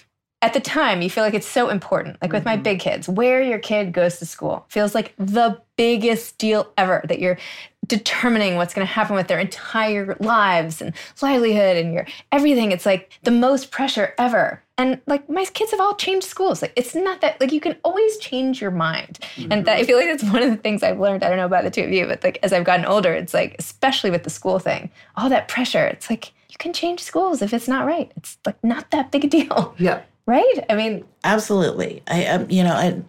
at 0.43 0.53
the 0.53 0.61
time 0.61 1.03
you 1.03 1.11
feel 1.11 1.25
like 1.25 1.35
it's 1.35 1.47
so 1.47 1.69
important 1.71 2.17
like 2.21 2.33
with 2.33 2.43
mm-hmm. 2.43 2.51
my 2.51 2.57
big 2.57 2.79
kids 2.79 3.09
where 3.09 3.43
your 3.43 3.59
kid 3.59 3.93
goes 3.93 4.19
to 4.19 4.27
school 4.27 4.65
feels 4.69 4.95
like 4.95 5.15
the 5.19 5.61
biggest 5.77 6.39
deal 6.39 6.71
ever 6.77 7.05
that 7.09 7.21
you're 7.21 7.39
determining 7.87 8.57
what's 8.57 8.75
going 8.75 8.87
to 8.87 8.93
happen 8.93 9.17
with 9.17 9.29
their 9.29 9.39
entire 9.39 10.17
lives 10.21 10.83
and 10.83 10.93
livelihood 11.23 11.77
and 11.77 11.93
your 11.93 12.07
everything 12.33 12.71
it's 12.71 12.87
like 12.87 13.19
the 13.23 13.31
most 13.31 13.71
pressure 13.71 14.15
ever 14.19 14.63
and 14.79 15.01
like 15.07 15.29
my 15.31 15.45
kids 15.45 15.71
have 15.71 15.81
all 15.81 15.95
changed 15.95 16.27
schools 16.27 16.63
like 16.63 16.73
it's 16.77 16.95
not 16.95 17.21
that 17.21 17.41
like 17.41 17.53
you 17.53 17.61
can 17.61 17.77
always 17.85 18.19
change 18.19 18.61
your 18.61 18.71
mind 18.71 19.19
mm-hmm. 19.37 19.51
and 19.53 19.65
that, 19.65 19.79
i 19.79 19.85
feel 19.85 19.97
like 19.97 20.09
that's 20.09 20.25
one 20.33 20.43
of 20.43 20.51
the 20.51 20.57
things 20.57 20.83
i've 20.83 21.01
learned 21.01 21.25
i 21.25 21.29
don't 21.29 21.39
know 21.39 21.47
about 21.47 21.65
the 21.65 21.71
two 21.71 21.83
of 21.83 21.91
you 21.91 22.07
but 22.07 22.23
like 22.23 22.39
as 22.43 22.53
i've 22.53 22.65
gotten 22.65 22.85
older 22.85 23.13
it's 23.13 23.33
like 23.33 23.57
especially 23.59 24.11
with 24.11 24.25
the 24.25 24.31
school 24.31 24.59
thing 24.59 24.91
all 25.17 25.29
that 25.29 25.49
pressure 25.49 25.87
it's 25.87 26.11
like 26.11 26.33
you 26.57 26.59
can 26.59 26.73
change 26.73 27.03
schools 27.03 27.43
if 27.43 27.53
it's 27.53 27.69
not 27.69 27.85
right. 27.87 28.11
It's 28.17 28.39
like 28.47 28.63
not 28.65 28.91
that 28.91 29.13
big 29.13 29.27
a 29.27 29.29
deal. 29.29 29.75
Yeah. 29.79 30.03
Right? 30.25 30.65
I 30.71 30.75
mean, 30.75 31.05
Absolutely. 31.23 32.03
I, 32.09 32.27
um, 32.27 32.51
you 32.51 32.65
know, 32.65 32.73
I, 32.73 33.01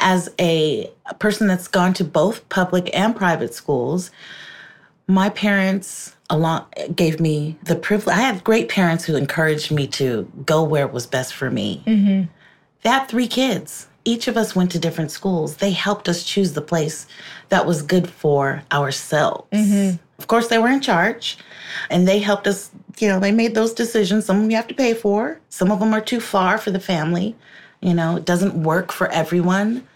as 0.00 0.28
a, 0.38 0.92
a 1.06 1.14
person 1.14 1.46
that's 1.46 1.68
gone 1.68 1.94
to 1.94 2.04
both 2.04 2.46
public 2.48 2.90
and 2.94 3.16
private 3.16 3.54
schools, 3.54 4.10
my 5.08 5.30
parents 5.30 6.14
along 6.30 6.66
gave 6.94 7.18
me 7.18 7.56
the 7.64 7.74
privilege. 7.74 8.16
I 8.16 8.20
have 8.20 8.44
great 8.44 8.68
parents 8.68 9.04
who 9.04 9.16
encouraged 9.16 9.72
me 9.72 9.86
to 9.88 10.30
go 10.44 10.62
where 10.62 10.86
it 10.86 10.92
was 10.92 11.06
best 11.06 11.34
for 11.34 11.50
me. 11.50 11.82
Mm-hmm. 11.86 12.30
They 12.82 12.88
had 12.90 13.06
three 13.06 13.26
kids. 13.26 13.88
Each 14.04 14.28
of 14.28 14.36
us 14.36 14.54
went 14.54 14.70
to 14.72 14.78
different 14.78 15.10
schools. 15.10 15.56
They 15.56 15.72
helped 15.72 16.08
us 16.08 16.22
choose 16.22 16.52
the 16.52 16.60
place 16.60 17.06
that 17.48 17.66
was 17.66 17.82
good 17.82 18.08
for 18.08 18.62
ourselves. 18.70 19.48
Mm-hmm. 19.50 19.96
Of 20.18 20.26
course, 20.26 20.48
they 20.48 20.58
were 20.58 20.68
in 20.68 20.80
charge 20.80 21.38
and 21.90 22.06
they 22.06 22.18
helped 22.18 22.46
us. 22.46 22.70
You 22.98 23.08
know, 23.08 23.20
they 23.20 23.32
made 23.32 23.54
those 23.54 23.72
decisions. 23.72 24.26
Some 24.26 24.36
of 24.36 24.42
them 24.42 24.50
you 24.50 24.56
have 24.56 24.68
to 24.68 24.74
pay 24.74 24.92
for, 24.92 25.40
some 25.48 25.70
of 25.70 25.80
them 25.80 25.94
are 25.94 26.00
too 26.00 26.20
far 26.20 26.58
for 26.58 26.70
the 26.70 26.80
family. 26.80 27.34
You 27.80 27.94
know, 27.94 28.16
it 28.16 28.24
doesn't 28.24 28.62
work 28.62 28.92
for 28.92 29.08
everyone. 29.08 29.86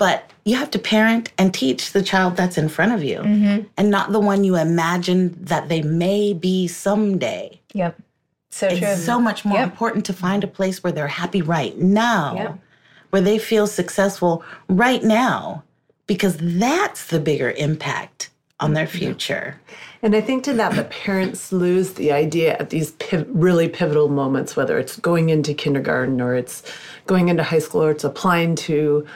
But 0.00 0.30
you 0.46 0.56
have 0.56 0.70
to 0.70 0.78
parent 0.78 1.30
and 1.36 1.52
teach 1.52 1.92
the 1.92 2.02
child 2.02 2.34
that's 2.34 2.56
in 2.56 2.70
front 2.70 2.92
of 2.92 3.04
you 3.04 3.18
mm-hmm. 3.18 3.66
and 3.76 3.90
not 3.90 4.12
the 4.12 4.18
one 4.18 4.44
you 4.44 4.56
imagine 4.56 5.36
that 5.44 5.68
they 5.68 5.82
may 5.82 6.32
be 6.32 6.66
someday. 6.68 7.60
yep. 7.74 8.00
So 8.50 8.68
true. 8.68 8.78
It's 8.78 9.04
so 9.04 9.20
much 9.20 9.44
more 9.44 9.58
Yep. 9.58 9.70
important 9.70 10.06
to 10.06 10.14
find 10.14 10.42
a 10.42 10.46
place 10.46 10.82
where 10.82 10.92
they're 10.92 11.06
happy 11.22 11.42
right 11.42 11.76
now, 11.78 12.34
Yep. 12.34 12.58
where 13.10 13.22
they 13.22 13.38
feel 13.38 13.66
successful 13.66 14.42
right 14.68 15.04
now, 15.04 15.64
because 16.06 16.36
that's 16.38 17.04
the 17.06 17.20
bigger 17.20 17.50
impact 17.50 18.30
on 18.58 18.72
their 18.72 18.86
mm-hmm. 18.86 18.98
future. 18.98 19.60
And 20.02 20.16
I 20.16 20.22
think 20.22 20.44
to 20.44 20.54
that, 20.54 20.74
the 20.76 20.84
parents 20.84 21.52
lose 21.52 21.92
the 21.92 22.10
idea 22.10 22.56
at 22.58 22.70
these 22.70 22.92
piv- 22.92 23.28
really 23.28 23.68
pivotal 23.68 24.08
moments, 24.08 24.56
whether 24.56 24.78
it's 24.78 24.96
going 24.96 25.28
into 25.28 25.52
kindergarten 25.52 26.22
or 26.22 26.34
it's 26.34 26.62
going 27.06 27.28
into 27.28 27.42
high 27.42 27.58
school 27.66 27.82
or 27.82 27.90
it's 27.90 28.04
applying 28.04 28.54
to 28.70 29.06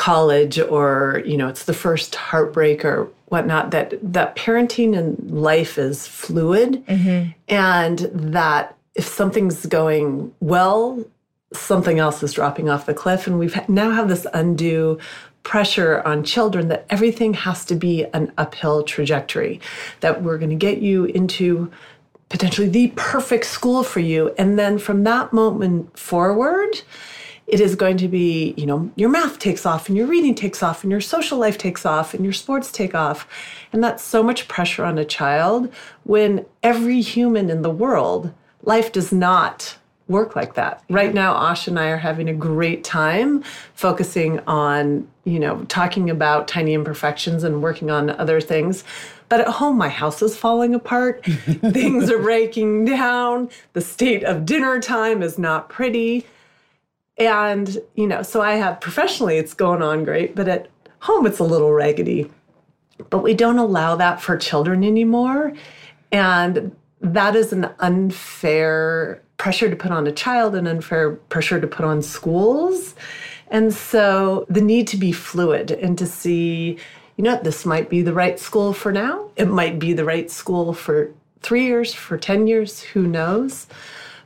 college 0.00 0.58
or 0.58 1.22
you 1.26 1.36
know 1.36 1.46
it's 1.46 1.64
the 1.64 1.74
first 1.74 2.14
heartbreak 2.14 2.86
or 2.86 3.06
whatnot 3.26 3.70
that 3.70 3.92
that 4.02 4.34
parenting 4.34 4.96
and 4.96 5.30
life 5.30 5.76
is 5.76 6.06
fluid. 6.06 6.82
Mm-hmm. 6.86 7.32
And 7.48 7.98
that 8.34 8.74
if 8.94 9.06
something's 9.06 9.66
going 9.66 10.32
well 10.40 11.04
something 11.52 11.98
else 11.98 12.22
is 12.22 12.32
dropping 12.32 12.70
off 12.70 12.86
the 12.86 12.94
cliff. 12.94 13.26
And 13.26 13.38
we've 13.38 13.68
now 13.68 13.90
have 13.90 14.08
this 14.08 14.26
undue 14.32 14.98
pressure 15.42 16.00
on 16.06 16.24
children 16.24 16.68
that 16.68 16.86
everything 16.88 17.34
has 17.34 17.64
to 17.66 17.74
be 17.74 18.04
an 18.14 18.32
uphill 18.38 18.82
trajectory 18.82 19.60
that 20.00 20.22
we're 20.22 20.38
going 20.38 20.50
to 20.50 20.56
get 20.56 20.78
you 20.78 21.06
into 21.06 21.70
potentially 22.28 22.68
the 22.68 22.92
perfect 22.96 23.44
school 23.46 23.82
for 23.82 24.00
you. 24.00 24.32
And 24.38 24.58
then 24.58 24.78
from 24.78 25.04
that 25.04 25.32
moment 25.32 25.98
forward 25.98 26.82
it 27.50 27.60
is 27.60 27.74
going 27.74 27.96
to 27.98 28.08
be 28.08 28.54
you 28.56 28.66
know 28.66 28.90
your 28.96 29.08
math 29.08 29.38
takes 29.38 29.66
off 29.66 29.88
and 29.88 29.96
your 29.96 30.06
reading 30.06 30.34
takes 30.34 30.62
off 30.62 30.82
and 30.82 30.90
your 30.90 31.00
social 31.00 31.38
life 31.38 31.58
takes 31.58 31.84
off 31.84 32.14
and 32.14 32.24
your 32.24 32.32
sports 32.32 32.70
take 32.72 32.94
off 32.94 33.26
and 33.72 33.82
that's 33.82 34.02
so 34.02 34.22
much 34.22 34.48
pressure 34.48 34.84
on 34.84 34.98
a 34.98 35.04
child 35.04 35.72
when 36.04 36.46
every 36.62 37.00
human 37.00 37.50
in 37.50 37.62
the 37.62 37.70
world 37.70 38.32
life 38.62 38.92
does 38.92 39.12
not 39.12 39.76
work 40.10 40.34
like 40.34 40.54
that. 40.54 40.82
Right 40.90 41.14
now, 41.14 41.36
Ash 41.36 41.68
and 41.68 41.78
I 41.78 41.86
are 41.86 41.96
having 41.96 42.28
a 42.28 42.34
great 42.34 42.82
time 42.82 43.44
focusing 43.74 44.40
on, 44.40 45.08
you 45.24 45.38
know, 45.38 45.64
talking 45.66 46.10
about 46.10 46.48
tiny 46.48 46.74
imperfections 46.74 47.44
and 47.44 47.62
working 47.62 47.90
on 47.90 48.10
other 48.10 48.40
things. 48.40 48.82
But 49.28 49.40
at 49.40 49.46
home, 49.46 49.78
my 49.78 49.88
house 49.88 50.20
is 50.20 50.36
falling 50.36 50.74
apart. 50.74 51.24
Things 51.24 52.10
are 52.10 52.18
breaking 52.18 52.86
down. 52.86 53.48
The 53.74 53.80
state 53.80 54.24
of 54.24 54.44
dinner 54.44 54.80
time 54.80 55.22
is 55.22 55.38
not 55.38 55.68
pretty. 55.68 56.26
And, 57.20 57.78
you 57.94 58.06
know, 58.06 58.22
so 58.22 58.40
I 58.40 58.54
have 58.54 58.80
professionally, 58.80 59.36
it's 59.36 59.54
going 59.54 59.82
on 59.82 60.04
great, 60.04 60.34
but 60.34 60.48
at 60.48 60.68
home, 61.00 61.26
it's 61.26 61.38
a 61.38 61.44
little 61.44 61.72
raggedy. 61.72 62.30
But 63.10 63.18
we 63.18 63.34
don't 63.34 63.58
allow 63.58 63.94
that 63.96 64.20
for 64.20 64.36
children 64.36 64.82
anymore. 64.82 65.52
And 66.10 66.74
that 67.00 67.36
is 67.36 67.52
an 67.52 67.70
unfair 67.78 69.22
pressure 69.36 69.70
to 69.70 69.76
put 69.76 69.90
on 69.90 70.06
a 70.06 70.12
child, 70.12 70.54
an 70.54 70.66
unfair 70.66 71.12
pressure 71.12 71.60
to 71.60 71.66
put 71.66 71.84
on 71.84 72.02
schools. 72.02 72.94
And 73.48 73.72
so 73.72 74.46
the 74.48 74.60
need 74.60 74.86
to 74.88 74.96
be 74.96 75.12
fluid 75.12 75.70
and 75.70 75.98
to 75.98 76.06
see, 76.06 76.78
you 77.16 77.24
know, 77.24 77.38
this 77.42 77.66
might 77.66 77.90
be 77.90 78.02
the 78.02 78.12
right 78.14 78.38
school 78.38 78.72
for 78.72 78.92
now. 78.92 79.30
It 79.36 79.48
might 79.48 79.78
be 79.78 79.92
the 79.92 80.04
right 80.04 80.30
school 80.30 80.72
for 80.72 81.12
three 81.42 81.64
years, 81.64 81.92
for 81.92 82.16
10 82.16 82.46
years, 82.46 82.80
who 82.80 83.06
knows? 83.06 83.66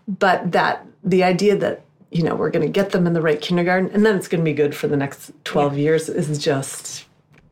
But 0.07 0.53
that 0.53 0.87
the 1.03 1.25
idea 1.25 1.57
that, 1.57 1.85
you 2.15 2.23
know, 2.23 2.35
we're 2.37 2.51
going 2.51 2.65
to 2.65 2.73
get 2.73 2.91
them 2.91 3.07
in 3.07 3.13
the 3.13 3.21
right 3.21 3.41
kindergarten 3.41 3.91
and 3.91 4.07
then 4.07 4.17
it's 4.17 4.29
going 4.29 4.41
to 4.41 4.45
be 4.45 4.55
good 4.55 4.75
for 4.75 4.87
the 4.87 4.97
next 4.97 5.33
12 5.43 5.77
years 5.77 6.09
is 6.09 6.39
just, 6.39 7.05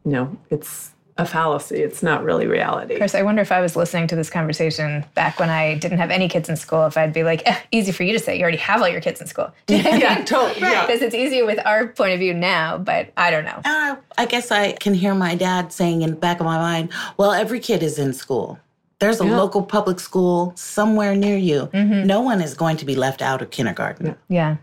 you 0.05 0.13
know, 0.13 0.39
it's 0.51 0.93
a 1.19 1.27
fallacy. 1.27 1.83
It's 1.83 2.03
not 2.03 2.23
really 2.23 2.47
reality. 2.47 2.97
Chris, 2.97 3.15
I 3.15 3.23
wonder 3.23 3.43
if 3.43 3.53
I 3.53 3.61
was 3.61 3.77
listening 3.77 4.07
to 4.07 4.17
this 4.17 4.31
conversation 4.31 5.05
back 5.15 5.39
when 5.41 5.51
I 5.51 5.75
didn't 5.75 5.99
have 5.99 6.11
any 6.11 6.29
kids 6.29 6.49
in 6.49 6.57
school, 6.57 6.87
if 6.87 6.97
I'd 6.97 7.13
be 7.13 7.25
like, 7.25 7.43
eh, 7.45 7.59
easy 7.73 7.93
for 7.93 8.05
you 8.05 8.13
to 8.13 8.19
say, 8.19 8.37
you 8.37 8.43
already 8.43 8.57
have 8.59 8.81
all 8.81 8.89
your 8.89 9.01
kids 9.01 9.21
in 9.21 9.27
school. 9.27 9.53
yeah, 9.69 10.25
totally. 10.25 10.61
Yeah. 10.61 10.87
Because 10.87 11.03
it's 11.03 11.15
easier 11.15 11.45
with 11.45 11.59
our 11.67 11.89
point 11.89 12.13
of 12.13 12.21
view 12.21 12.33
now, 12.33 12.79
but 12.79 13.13
I 13.17 13.31
don't 13.31 13.45
know. 13.45 13.61
Uh, 13.65 13.97
I 14.17 14.27
guess 14.27 14.51
I 14.51 14.73
can 14.73 14.95
hear 14.95 15.15
my 15.15 15.35
dad 15.35 15.73
saying 15.73 16.03
in 16.03 16.11
the 16.11 16.17
back 16.17 16.41
of 16.41 16.47
my 16.47 16.57
mind, 16.57 16.91
well, 17.17 17.33
every 17.33 17.61
kid 17.61 17.83
is 17.83 17.99
in 17.99 18.13
school. 18.13 18.59
There's 19.03 19.21
a 19.21 19.25
local 19.25 19.63
public 19.63 20.01
school 20.01 20.53
somewhere 20.57 21.15
near 21.17 21.37
you. 21.37 21.69
Mm-hmm. 21.73 22.07
No 22.07 22.21
one 22.21 22.41
is 22.41 22.55
going 22.55 22.77
to 22.79 22.85
be 22.85 22.95
left 22.95 23.21
out 23.21 23.43
of 23.43 23.51
kindergarten. 23.51 24.17
Yeah. 24.29 24.57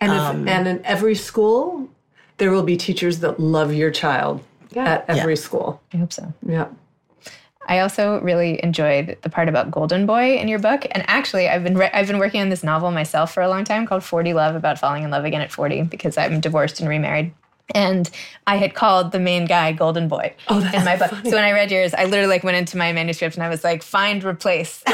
And, 0.00 0.12
if, 0.12 0.18
um, 0.18 0.46
and 0.46 0.68
in 0.68 0.84
every 0.84 1.14
school, 1.14 1.88
there 2.36 2.50
will 2.50 2.62
be 2.62 2.76
teachers 2.76 3.20
that 3.20 3.40
love 3.40 3.72
your 3.72 3.90
child 3.90 4.44
yeah. 4.72 4.84
at 4.84 5.08
every 5.08 5.36
school. 5.36 5.80
I 5.94 5.96
hope 5.96 6.12
so. 6.12 6.32
Yeah. 6.46 6.68
I 7.68 7.80
also 7.80 8.20
really 8.20 8.62
enjoyed 8.62 9.16
the 9.22 9.30
part 9.30 9.48
about 9.48 9.70
Golden 9.70 10.06
Boy 10.06 10.36
in 10.36 10.46
your 10.46 10.60
book, 10.60 10.86
and 10.92 11.02
actually, 11.08 11.48
I've 11.48 11.64
been 11.64 11.76
re- 11.76 11.90
I've 11.92 12.06
been 12.06 12.18
working 12.18 12.40
on 12.40 12.48
this 12.48 12.62
novel 12.62 12.92
myself 12.92 13.34
for 13.34 13.42
a 13.42 13.48
long 13.48 13.64
time 13.64 13.86
called 13.86 14.04
Forty 14.04 14.32
Love 14.34 14.54
about 14.54 14.78
falling 14.78 15.02
in 15.02 15.10
love 15.10 15.24
again 15.24 15.40
at 15.40 15.50
forty 15.50 15.82
because 15.82 16.16
I'm 16.16 16.40
divorced 16.40 16.78
and 16.78 16.88
remarried. 16.88 17.32
And 17.74 18.08
I 18.46 18.56
had 18.56 18.74
called 18.74 19.12
the 19.12 19.18
main 19.18 19.44
guy 19.44 19.72
Golden 19.72 20.06
Boy 20.08 20.34
Oh, 20.48 20.58
in 20.72 20.84
my 20.84 20.96
book. 20.96 21.10
So 21.24 21.30
when 21.32 21.44
I 21.44 21.52
read 21.52 21.70
yours, 21.70 21.94
I 21.94 22.04
literally 22.04 22.28
like 22.28 22.44
went 22.44 22.56
into 22.56 22.76
my 22.76 22.92
manuscript 22.92 23.34
and 23.34 23.42
I 23.42 23.48
was 23.48 23.64
like, 23.64 23.82
find 23.82 24.22
replace 24.22 24.78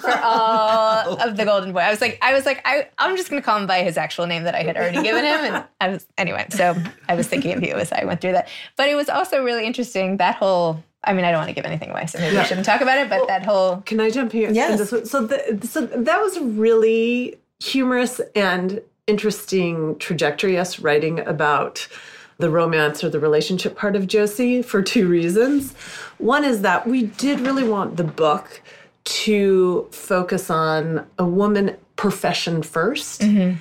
for 0.00 0.18
all 0.22 1.16
of 1.20 1.36
the 1.36 1.44
Golden 1.44 1.72
Boy. 1.72 1.80
I 1.80 1.90
was 1.90 2.00
like, 2.00 2.18
I 2.22 2.32
was 2.34 2.44
like, 2.44 2.60
I, 2.64 2.88
I'm 2.98 3.16
just 3.16 3.30
gonna 3.30 3.42
call 3.42 3.58
him 3.58 3.66
by 3.66 3.82
his 3.82 3.96
actual 3.96 4.26
name 4.26 4.42
that 4.44 4.54
I 4.54 4.62
had 4.62 4.76
already 4.76 5.02
given 5.02 5.24
him. 5.24 5.38
And 5.54 5.64
I 5.80 5.88
was 5.88 6.06
anyway. 6.18 6.46
So 6.50 6.74
I 7.08 7.14
was 7.14 7.28
thinking 7.28 7.52
of 7.56 7.62
you 7.62 7.74
as 7.74 7.92
I 7.92 8.04
went 8.04 8.20
through 8.20 8.32
that. 8.32 8.48
But 8.76 8.88
it 8.88 8.94
was 8.94 9.08
also 9.08 9.42
really 9.44 9.64
interesting 9.66 10.16
that 10.16 10.34
whole. 10.36 10.82
I 11.04 11.12
mean, 11.12 11.24
I 11.24 11.30
don't 11.30 11.38
want 11.38 11.50
to 11.50 11.54
give 11.54 11.64
anything 11.64 11.90
away, 11.90 12.06
so 12.06 12.18
maybe 12.18 12.36
we 12.36 12.42
shouldn't 12.44 12.66
talk 12.66 12.80
about 12.80 12.98
it. 12.98 13.08
But 13.08 13.28
that 13.28 13.44
whole 13.44 13.76
Can 13.82 14.00
I 14.00 14.10
jump 14.10 14.32
here? 14.32 14.50
Yes. 14.50 14.88
So, 14.90 15.24
the, 15.24 15.60
so 15.64 15.82
that 15.86 16.20
was 16.20 16.40
really 16.40 17.38
humorous 17.60 18.20
and 18.34 18.82
interesting 19.06 19.98
trajectory, 19.98 20.58
us 20.58 20.80
writing 20.80 21.20
about 21.20 21.88
the 22.38 22.50
romance 22.50 23.02
or 23.02 23.08
the 23.08 23.20
relationship 23.20 23.76
part 23.76 23.96
of 23.96 24.06
Josie 24.06 24.62
for 24.62 24.82
two 24.82 25.08
reasons. 25.08 25.74
One 26.18 26.44
is 26.44 26.62
that 26.62 26.86
we 26.86 27.04
did 27.04 27.40
really 27.40 27.66
want 27.66 27.96
the 27.96 28.04
book 28.04 28.60
to 29.04 29.88
focus 29.92 30.50
on 30.50 31.06
a 31.18 31.24
woman 31.24 31.76
profession 31.94 32.60
1st 32.60 33.20
mm-hmm. 33.20 33.56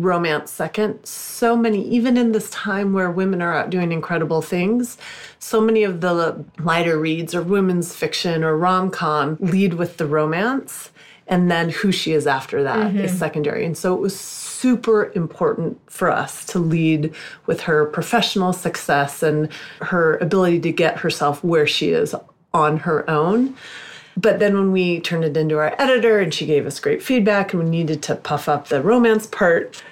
romance 0.00 0.50
second. 0.50 1.04
So 1.04 1.56
many, 1.56 1.88
even 1.88 2.16
in 2.16 2.32
this 2.32 2.50
time 2.50 2.92
where 2.92 3.10
women 3.10 3.42
are 3.42 3.54
out 3.54 3.70
doing 3.70 3.90
incredible 3.90 4.42
things, 4.42 4.98
so 5.38 5.60
many 5.60 5.82
of 5.82 6.00
the 6.00 6.44
lighter 6.60 6.98
reads 6.98 7.34
or 7.34 7.42
women's 7.42 7.94
fiction 7.94 8.44
or 8.44 8.56
rom 8.56 8.90
com 8.90 9.36
lead 9.40 9.74
with 9.74 9.96
the 9.96 10.06
romance. 10.06 10.90
And 11.26 11.50
then 11.50 11.70
who 11.70 11.92
she 11.92 12.12
is 12.12 12.26
after 12.26 12.62
that 12.64 12.94
is 12.94 13.10
mm-hmm. 13.10 13.18
secondary. 13.18 13.64
And 13.64 13.78
so 13.78 13.94
it 13.94 14.00
was 14.00 14.41
super 14.62 15.10
important 15.16 15.76
for 15.90 16.08
us 16.08 16.44
to 16.46 16.60
lead 16.60 17.12
with 17.46 17.62
her 17.62 17.84
professional 17.84 18.52
success 18.52 19.20
and 19.20 19.48
her 19.80 20.18
ability 20.18 20.60
to 20.60 20.70
get 20.70 20.98
herself 20.98 21.42
where 21.42 21.66
she 21.66 21.90
is 21.90 22.14
on 22.54 22.76
her 22.76 23.08
own. 23.10 23.56
But 24.16 24.38
then 24.38 24.54
when 24.54 24.70
we 24.70 25.00
turned 25.00 25.24
it 25.24 25.36
into 25.36 25.58
our 25.58 25.74
editor 25.80 26.20
and 26.20 26.32
she 26.32 26.46
gave 26.46 26.64
us 26.64 26.78
great 26.78 27.02
feedback 27.02 27.52
and 27.52 27.64
we 27.64 27.68
needed 27.68 28.04
to 28.04 28.14
puff 28.14 28.48
up 28.48 28.68
the 28.68 28.80
romance 28.80 29.26
part, 29.26 29.82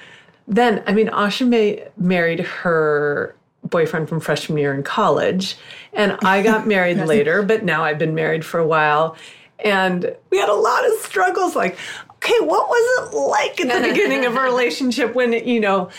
then, 0.47 0.85
I 0.87 0.93
mean, 0.93 1.09
Asha 1.09 1.49
May 1.49 1.89
married 1.97 2.39
her 2.39 3.35
boyfriend 3.65 4.09
from 4.09 4.21
freshman 4.21 4.57
year 4.57 4.73
in 4.73 4.85
college. 4.85 5.57
And 5.93 6.17
I 6.23 6.45
got 6.45 6.67
married 6.77 6.99
later, 6.99 7.43
but 7.43 7.65
now 7.65 7.83
I've 7.83 7.99
been 7.99 8.15
married 8.15 8.45
for 8.45 8.61
a 8.61 8.67
while. 8.67 9.17
And 9.65 10.15
we 10.31 10.39
had 10.39 10.49
a 10.49 10.55
lot 10.55 10.87
of 10.87 10.93
struggles 11.01 11.57
like, 11.57 11.77
okay, 12.23 12.45
what 12.45 12.69
was 12.69 13.13
it 13.13 13.17
like 13.17 13.61
at 13.61 13.83
the 13.83 13.89
beginning 13.93 14.27
of 14.27 14.37
a 14.37 14.41
relationship 14.41 15.15
when, 15.15 15.33
you 15.33 15.61
know, 15.61 15.91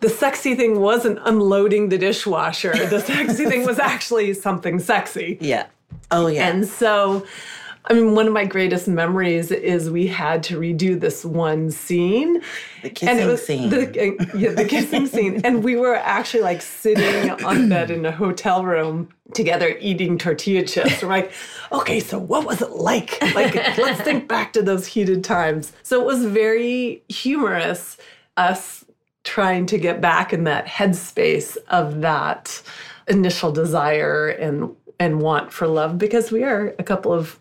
the 0.00 0.08
sexy 0.08 0.54
thing 0.54 0.80
wasn't 0.80 1.18
unloading 1.22 1.88
the 1.88 1.98
dishwasher? 1.98 2.72
The 2.72 3.00
sexy 3.00 3.46
thing 3.46 3.64
was 3.64 3.78
actually 3.78 4.34
something 4.34 4.80
sexy. 4.80 5.38
Yeah. 5.40 5.66
Oh, 6.10 6.26
yeah. 6.26 6.48
And 6.48 6.66
so 6.66 7.26
I 7.88 7.94
mean, 7.94 8.14
one 8.14 8.26
of 8.26 8.34
my 8.34 8.44
greatest 8.44 8.86
memories 8.86 9.50
is 9.50 9.90
we 9.90 10.06
had 10.06 10.42
to 10.44 10.60
redo 10.60 11.00
this 11.00 11.24
one 11.24 11.70
scene. 11.70 12.42
The 12.82 12.90
kissing 12.90 13.36
scene. 13.38 13.70
The, 13.70 14.16
uh, 14.18 14.36
yeah, 14.36 14.52
the 14.52 14.66
kissing 14.66 15.06
scene. 15.14 15.40
And 15.42 15.64
we 15.64 15.76
were 15.76 15.96
actually 15.96 16.42
like 16.42 16.60
sitting 16.60 17.30
on 17.44 17.68
bed 17.70 17.90
in 17.90 18.04
a 18.04 18.12
hotel 18.12 18.64
room 18.64 19.08
together 19.32 19.76
eating 19.80 20.18
tortilla 20.18 20.64
chips. 20.64 21.02
We're 21.02 21.08
like, 21.08 21.32
okay, 21.72 22.00
so 22.00 22.18
what 22.18 22.46
was 22.46 22.60
it 22.60 22.70
like? 22.70 23.18
Like, 23.34 23.54
let's 23.78 24.02
think 24.02 24.28
back 24.28 24.52
to 24.52 24.62
those 24.62 24.86
heated 24.86 25.24
times. 25.24 25.72
So 25.82 26.00
it 26.00 26.06
was 26.06 26.26
very 26.26 27.02
humorous, 27.08 27.96
us 28.36 28.84
trying 29.24 29.64
to 29.66 29.78
get 29.78 30.00
back 30.00 30.32
in 30.32 30.44
that 30.44 30.66
headspace 30.66 31.56
of 31.68 32.02
that 32.02 32.62
initial 33.06 33.50
desire 33.50 34.28
and 34.28 34.74
and 35.00 35.20
want 35.20 35.52
for 35.52 35.68
love 35.68 35.96
because 35.96 36.32
we 36.32 36.42
are 36.42 36.74
a 36.78 36.82
couple 36.82 37.12
of 37.12 37.38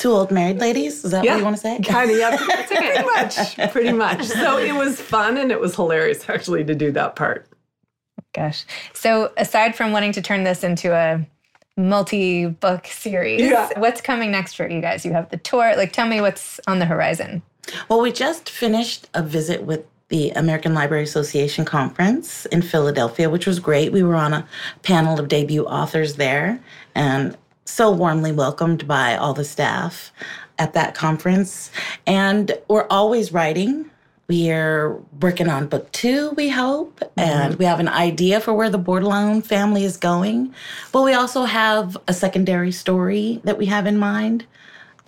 Two 0.00 0.12
old 0.12 0.30
married 0.30 0.60
ladies? 0.60 1.04
Is 1.04 1.10
that 1.10 1.22
yeah, 1.22 1.32
what 1.32 1.38
you 1.40 1.44
want 1.44 1.56
to 1.56 1.60
say? 1.60 1.78
Kind 1.84 2.10
of, 2.10 2.16
yeah, 2.16 2.34
pretty 2.66 3.02
much, 3.04 3.70
pretty 3.70 3.92
much. 3.92 4.24
So 4.24 4.56
it 4.56 4.72
was 4.74 4.98
fun 4.98 5.36
and 5.36 5.52
it 5.52 5.60
was 5.60 5.76
hilarious 5.76 6.26
actually 6.26 6.64
to 6.64 6.74
do 6.74 6.90
that 6.92 7.16
part. 7.16 7.46
Gosh. 8.32 8.64
So 8.94 9.30
aside 9.36 9.76
from 9.76 9.92
wanting 9.92 10.12
to 10.12 10.22
turn 10.22 10.44
this 10.44 10.64
into 10.64 10.94
a 10.94 11.26
multi-book 11.76 12.86
series, 12.86 13.42
Yeah. 13.42 13.78
what's 13.78 14.00
coming 14.00 14.30
next 14.30 14.54
for 14.54 14.66
you 14.66 14.80
guys? 14.80 15.04
You 15.04 15.12
have 15.12 15.28
the 15.28 15.36
tour. 15.36 15.76
Like, 15.76 15.92
tell 15.92 16.08
me 16.08 16.22
what's 16.22 16.58
on 16.66 16.78
the 16.78 16.86
horizon. 16.86 17.42
Well, 17.90 18.00
we 18.00 18.10
just 18.10 18.48
finished 18.48 19.06
a 19.12 19.22
visit 19.22 19.64
with 19.64 19.84
the 20.08 20.30
American 20.30 20.72
Library 20.72 21.04
Association 21.04 21.66
conference 21.66 22.46
in 22.46 22.62
Philadelphia, 22.62 23.28
which 23.28 23.46
was 23.46 23.60
great. 23.60 23.92
We 23.92 24.02
were 24.02 24.16
on 24.16 24.32
a 24.32 24.48
panel 24.82 25.20
of 25.20 25.28
debut 25.28 25.66
authors 25.66 26.14
there 26.14 26.58
and 26.94 27.36
so 27.64 27.90
warmly 27.90 28.32
welcomed 28.32 28.86
by 28.86 29.16
all 29.16 29.34
the 29.34 29.44
staff 29.44 30.12
at 30.58 30.74
that 30.74 30.94
conference. 30.94 31.70
And 32.06 32.52
we're 32.68 32.86
always 32.88 33.32
writing. 33.32 33.90
We 34.28 34.50
are 34.52 34.96
working 35.20 35.48
on 35.48 35.66
book 35.66 35.90
two, 35.90 36.30
we 36.36 36.50
hope, 36.50 37.00
mm-hmm. 37.00 37.20
and 37.20 37.54
we 37.56 37.64
have 37.64 37.80
an 37.80 37.88
idea 37.88 38.40
for 38.40 38.54
where 38.54 38.70
the 38.70 38.78
Bordelon 38.78 39.44
family 39.44 39.84
is 39.84 39.96
going. 39.96 40.54
But 40.92 41.02
we 41.02 41.14
also 41.14 41.44
have 41.44 41.96
a 42.06 42.14
secondary 42.14 42.70
story 42.70 43.40
that 43.42 43.58
we 43.58 43.66
have 43.66 43.86
in 43.86 43.98
mind 43.98 44.46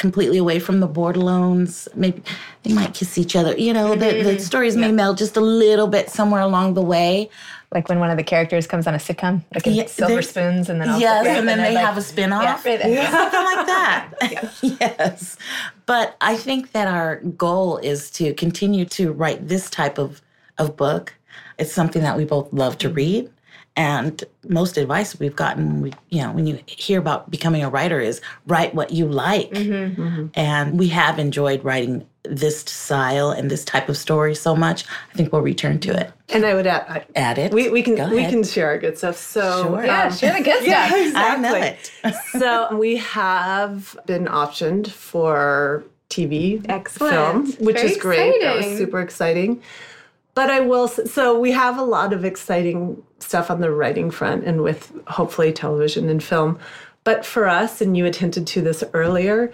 completely 0.02 0.36
away 0.36 0.58
from 0.58 0.80
the 0.80 0.88
Bordelons. 0.88 1.88
Maybe 1.94 2.20
they 2.64 2.74
might 2.74 2.92
kiss 2.92 3.16
each 3.16 3.36
other. 3.36 3.56
You 3.56 3.72
know, 3.72 3.90
the, 3.90 3.96
the 3.96 4.12
mm-hmm. 4.12 4.38
stories 4.38 4.76
may 4.76 4.90
meld 4.90 5.16
just 5.16 5.36
a 5.36 5.40
little 5.40 5.86
bit 5.86 6.10
somewhere 6.10 6.42
along 6.42 6.74
the 6.74 6.82
way. 6.82 7.30
Like 7.70 7.88
when 7.88 8.00
one 8.00 8.10
of 8.10 8.16
the 8.16 8.24
characters 8.24 8.66
comes 8.66 8.88
on 8.88 8.94
a 8.94 8.98
sitcom, 8.98 9.42
like 9.54 9.64
Yeah, 9.64 9.86
Silver 9.86 10.20
Spoons, 10.20 10.68
and 10.68 10.80
then 10.80 10.90
also, 10.90 11.00
yes, 11.00 11.24
yeah, 11.24 11.38
and 11.38 11.48
then 11.48 11.58
they're 11.58 11.68
they 11.68 11.76
like- 11.76 11.86
have 11.86 11.96
a 11.96 12.02
spin-off. 12.02 12.64
Yeah, 12.66 12.72
right. 12.72 13.10
Something 13.10 13.44
like 13.44 13.66
that. 13.66 14.10
yes. 14.80 15.38
But 15.86 16.16
I 16.20 16.36
think 16.36 16.72
that 16.72 16.88
our 16.88 17.16
goal 17.20 17.78
is 17.78 18.10
to 18.18 18.34
continue 18.34 18.84
to 18.86 19.12
write 19.12 19.48
this 19.48 19.70
type 19.70 19.98
of, 19.98 20.20
of 20.58 20.76
book. 20.76 21.14
It's 21.58 21.72
something 21.72 22.02
that 22.02 22.16
we 22.16 22.24
both 22.24 22.52
love 22.52 22.76
to 22.78 22.88
read. 22.90 23.30
And 23.74 24.22
most 24.48 24.76
advice 24.76 25.18
we've 25.18 25.34
gotten, 25.34 25.80
we, 25.80 25.92
you 26.10 26.20
know, 26.22 26.30
when 26.32 26.46
you 26.46 26.58
hear 26.66 26.98
about 26.98 27.30
becoming 27.30 27.64
a 27.64 27.70
writer 27.70 28.00
is 28.00 28.20
write 28.46 28.74
what 28.74 28.90
you 28.92 29.06
like. 29.08 29.50
And 30.34 30.78
we 30.78 30.88
have 30.88 31.18
enjoyed 31.18 31.64
writing 31.64 32.06
this 32.24 32.60
style 32.60 33.30
and 33.30 33.50
this 33.50 33.64
type 33.64 33.88
of 33.88 33.96
story 33.96 34.34
so 34.34 34.54
much. 34.54 34.84
I 35.12 35.16
think 35.16 35.32
we'll 35.32 35.42
return 35.42 35.80
to 35.80 35.98
it. 35.98 36.12
And 36.28 36.44
I 36.46 36.54
would 36.54 36.66
add, 36.66 36.84
I, 36.88 37.04
Add 37.16 37.38
it. 37.38 37.52
we, 37.52 37.68
we 37.70 37.82
can 37.82 37.96
Go 37.96 38.08
we 38.08 38.18
ahead. 38.18 38.30
can 38.30 38.44
share 38.44 38.66
our 38.68 38.78
good 38.78 38.96
stuff. 38.98 39.16
So 39.16 39.62
Sure. 39.64 39.84
Yeah, 39.84 40.04
um, 40.04 40.12
share 40.16 40.34
the 40.36 40.44
good 40.44 40.64
yeah, 40.66 40.86
stuff. 40.88 41.00
exactly. 41.00 41.48
I 41.48 41.50
know 41.50 41.54
it. 41.56 42.14
so 42.38 42.76
we 42.76 42.96
have 42.98 43.96
been 44.06 44.26
optioned 44.26 44.88
for 44.88 45.82
TV 46.10 46.64
Excellent. 46.68 47.12
film, 47.48 47.66
which 47.66 47.76
Very 47.76 47.90
is 47.90 47.96
great. 47.96 48.40
That 48.42 48.56
was 48.56 48.66
super 48.78 49.00
exciting. 49.00 49.62
But 50.34 50.50
I 50.50 50.60
will. 50.60 50.88
So 50.88 51.38
we 51.38 51.52
have 51.52 51.78
a 51.78 51.82
lot 51.82 52.12
of 52.12 52.24
exciting 52.24 53.02
stuff 53.18 53.50
on 53.50 53.60
the 53.60 53.70
writing 53.70 54.10
front, 54.10 54.44
and 54.44 54.62
with 54.62 54.92
hopefully 55.06 55.52
television 55.52 56.08
and 56.08 56.22
film. 56.22 56.58
But 57.04 57.26
for 57.26 57.48
us, 57.48 57.80
and 57.80 57.96
you 57.96 58.04
hinted 58.04 58.46
to 58.46 58.62
this 58.62 58.84
earlier, 58.94 59.52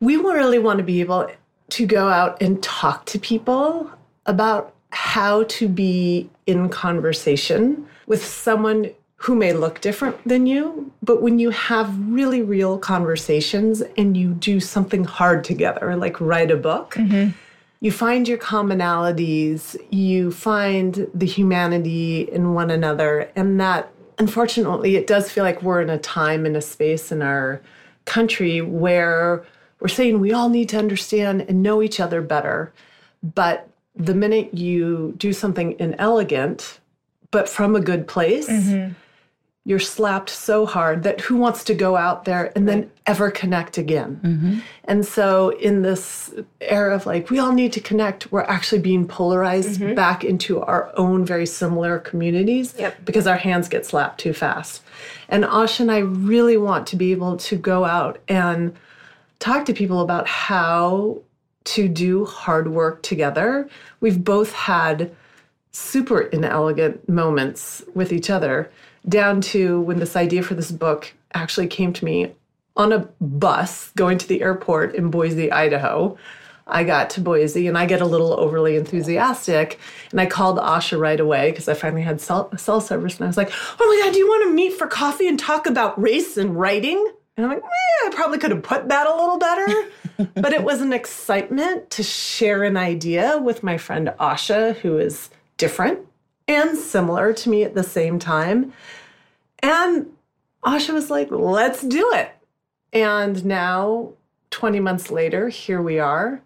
we 0.00 0.16
really 0.16 0.58
want 0.58 0.78
to 0.78 0.84
be 0.84 1.00
able 1.00 1.30
to 1.70 1.86
go 1.86 2.08
out 2.08 2.40
and 2.42 2.62
talk 2.62 3.06
to 3.06 3.18
people 3.18 3.90
about 4.26 4.74
how 4.90 5.44
to 5.44 5.68
be 5.68 6.28
in 6.46 6.68
conversation 6.68 7.86
with 8.06 8.24
someone 8.24 8.90
who 9.16 9.34
may 9.34 9.52
look 9.52 9.80
different 9.82 10.16
than 10.26 10.46
you, 10.46 10.90
but 11.02 11.20
when 11.20 11.38
you 11.38 11.50
have 11.50 11.94
really 12.10 12.40
real 12.40 12.78
conversations 12.78 13.82
and 13.98 14.16
you 14.16 14.32
do 14.32 14.58
something 14.58 15.04
hard 15.04 15.44
together, 15.44 15.94
like 15.94 16.18
write 16.22 16.50
a 16.50 16.56
book, 16.56 16.94
mm-hmm. 16.94 17.30
You 17.80 17.90
find 17.90 18.28
your 18.28 18.38
commonalities, 18.38 19.76
you 19.90 20.30
find 20.30 21.08
the 21.14 21.26
humanity 21.26 22.22
in 22.30 22.54
one 22.54 22.70
another, 22.70 23.30
and 23.34 23.58
that 23.60 23.90
unfortunately 24.18 24.96
it 24.96 25.06
does 25.06 25.30
feel 25.30 25.44
like 25.44 25.62
we're 25.62 25.80
in 25.80 25.88
a 25.88 25.98
time 25.98 26.44
and 26.44 26.56
a 26.56 26.60
space 26.60 27.10
in 27.10 27.22
our 27.22 27.60
country 28.04 28.60
where 28.60 29.44
we're 29.80 29.88
saying 29.88 30.20
we 30.20 30.32
all 30.32 30.50
need 30.50 30.68
to 30.68 30.78
understand 30.78 31.40
and 31.42 31.62
know 31.62 31.82
each 31.82 32.00
other 32.00 32.20
better. 32.20 32.72
But 33.22 33.68
the 33.96 34.14
minute 34.14 34.52
you 34.52 35.14
do 35.16 35.32
something 35.32 35.74
inelegant, 35.78 36.80
but 37.30 37.48
from 37.48 37.74
a 37.74 37.80
good 37.80 38.06
place, 38.06 38.48
mm-hmm. 38.48 38.92
You're 39.64 39.78
slapped 39.78 40.30
so 40.30 40.64
hard 40.64 41.02
that 41.02 41.20
who 41.20 41.36
wants 41.36 41.64
to 41.64 41.74
go 41.74 41.94
out 41.94 42.24
there 42.24 42.50
and 42.56 42.66
then 42.66 42.90
ever 43.06 43.30
connect 43.30 43.76
again? 43.76 44.20
Mm-hmm. 44.22 44.58
And 44.84 45.04
so, 45.04 45.50
in 45.50 45.82
this 45.82 46.32
era 46.60 46.94
of 46.94 47.04
like, 47.04 47.28
we 47.28 47.38
all 47.38 47.52
need 47.52 47.72
to 47.74 47.80
connect, 47.80 48.32
we're 48.32 48.42
actually 48.42 48.80
being 48.80 49.06
polarized 49.06 49.80
mm-hmm. 49.80 49.94
back 49.94 50.24
into 50.24 50.60
our 50.62 50.90
own 50.96 51.24
very 51.26 51.46
similar 51.46 51.98
communities 51.98 52.74
Yep. 52.78 53.04
because 53.04 53.26
our 53.26 53.36
hands 53.36 53.68
get 53.68 53.84
slapped 53.84 54.18
too 54.18 54.32
fast. 54.32 54.82
And 55.28 55.44
Asha 55.44 55.80
and 55.80 55.92
I 55.92 55.98
really 55.98 56.56
want 56.56 56.86
to 56.88 56.96
be 56.96 57.12
able 57.12 57.36
to 57.36 57.56
go 57.56 57.84
out 57.84 58.18
and 58.28 58.74
talk 59.40 59.66
to 59.66 59.74
people 59.74 60.00
about 60.00 60.26
how 60.26 61.20
to 61.64 61.88
do 61.88 62.24
hard 62.24 62.68
work 62.68 63.02
together. 63.02 63.68
We've 64.00 64.22
both 64.24 64.52
had 64.52 65.14
super 65.72 66.20
inelegant 66.20 67.08
moments 67.08 67.82
with 67.94 68.12
each 68.12 68.30
other, 68.30 68.70
down 69.08 69.40
to 69.40 69.80
when 69.82 69.98
this 69.98 70.16
idea 70.16 70.42
for 70.42 70.54
this 70.54 70.70
book 70.70 71.12
actually 71.34 71.66
came 71.66 71.92
to 71.92 72.04
me 72.04 72.32
on 72.76 72.92
a 72.92 73.08
bus 73.20 73.90
going 73.96 74.18
to 74.18 74.28
the 74.28 74.42
airport 74.42 74.94
in 74.94 75.10
Boise, 75.10 75.50
Idaho. 75.50 76.16
I 76.66 76.84
got 76.84 77.10
to 77.10 77.20
Boise 77.20 77.66
and 77.66 77.76
I 77.76 77.86
get 77.86 78.00
a 78.00 78.06
little 78.06 78.32
overly 78.32 78.76
enthusiastic. 78.76 79.78
And 80.12 80.20
I 80.20 80.26
called 80.26 80.58
Asha 80.58 80.98
right 80.98 81.18
away 81.18 81.50
because 81.50 81.68
I 81.68 81.74
finally 81.74 82.02
had 82.02 82.20
cell, 82.20 82.56
cell 82.56 82.80
service. 82.80 83.16
And 83.16 83.24
I 83.24 83.26
was 83.26 83.36
like, 83.36 83.52
oh 83.80 83.86
my 83.86 84.04
God, 84.04 84.12
do 84.12 84.18
you 84.18 84.28
want 84.28 84.44
to 84.48 84.54
meet 84.54 84.74
for 84.74 84.86
coffee 84.86 85.28
and 85.28 85.38
talk 85.38 85.66
about 85.66 86.00
race 86.00 86.36
and 86.36 86.58
writing? 86.58 87.12
And 87.36 87.46
I'm 87.46 87.52
like, 87.52 87.62
eh, 87.62 88.06
I 88.06 88.10
probably 88.12 88.38
could 88.38 88.52
have 88.52 88.62
put 88.62 88.88
that 88.88 89.06
a 89.06 89.16
little 89.16 89.38
better. 89.38 89.88
but 90.40 90.52
it 90.52 90.62
was 90.62 90.80
an 90.80 90.92
excitement 90.92 91.90
to 91.90 92.02
share 92.02 92.62
an 92.62 92.76
idea 92.76 93.38
with 93.38 93.62
my 93.62 93.76
friend 93.76 94.12
Asha, 94.20 94.76
who 94.76 94.98
is 94.98 95.30
different 95.60 96.00
and 96.48 96.76
similar 96.76 97.32
to 97.34 97.50
me 97.50 97.62
at 97.62 97.74
the 97.74 97.82
same 97.84 98.18
time. 98.18 98.72
And 99.60 100.06
Asha 100.64 100.92
was 100.92 101.10
like, 101.10 101.30
let's 101.30 101.82
do 101.82 102.10
it. 102.14 102.32
And 102.92 103.44
now, 103.44 104.14
20 104.50 104.80
months 104.80 105.10
later, 105.10 105.48
here 105.48 105.80
we 105.80 106.00
are. 106.00 106.42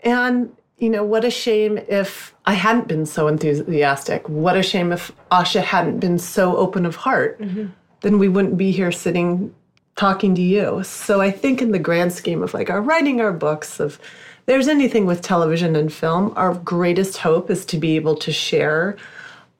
And, 0.00 0.56
you 0.78 0.88
know, 0.88 1.04
what 1.04 1.24
a 1.24 1.30
shame 1.30 1.78
if 1.88 2.34
I 2.46 2.54
hadn't 2.54 2.88
been 2.88 3.04
so 3.04 3.28
enthusiastic. 3.28 4.26
What 4.28 4.56
a 4.56 4.62
shame 4.62 4.92
if 4.92 5.12
Asha 5.30 5.62
hadn't 5.62 5.98
been 5.98 6.18
so 6.18 6.56
open 6.56 6.86
of 6.86 6.96
heart. 6.96 7.38
Mm-hmm. 7.40 7.66
Then 8.00 8.18
we 8.18 8.28
wouldn't 8.28 8.56
be 8.56 8.70
here 8.70 8.92
sitting 8.92 9.54
talking 9.96 10.34
to 10.36 10.42
you. 10.42 10.82
So 10.84 11.20
I 11.20 11.30
think, 11.30 11.60
in 11.60 11.72
the 11.72 11.78
grand 11.78 12.12
scheme 12.12 12.42
of 12.42 12.54
like 12.54 12.70
our 12.70 12.80
writing 12.80 13.20
our 13.20 13.32
books, 13.32 13.78
of 13.78 13.98
there's 14.46 14.68
anything 14.68 15.06
with 15.06 15.22
television 15.22 15.76
and 15.76 15.92
film, 15.92 16.32
our 16.36 16.54
greatest 16.54 17.18
hope 17.18 17.50
is 17.50 17.64
to 17.66 17.78
be 17.78 17.96
able 17.96 18.16
to 18.16 18.32
share 18.32 18.96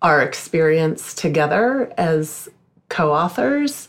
our 0.02 0.22
experience 0.22 1.14
together 1.14 1.92
as 1.96 2.48
co 2.88 3.12
authors 3.12 3.88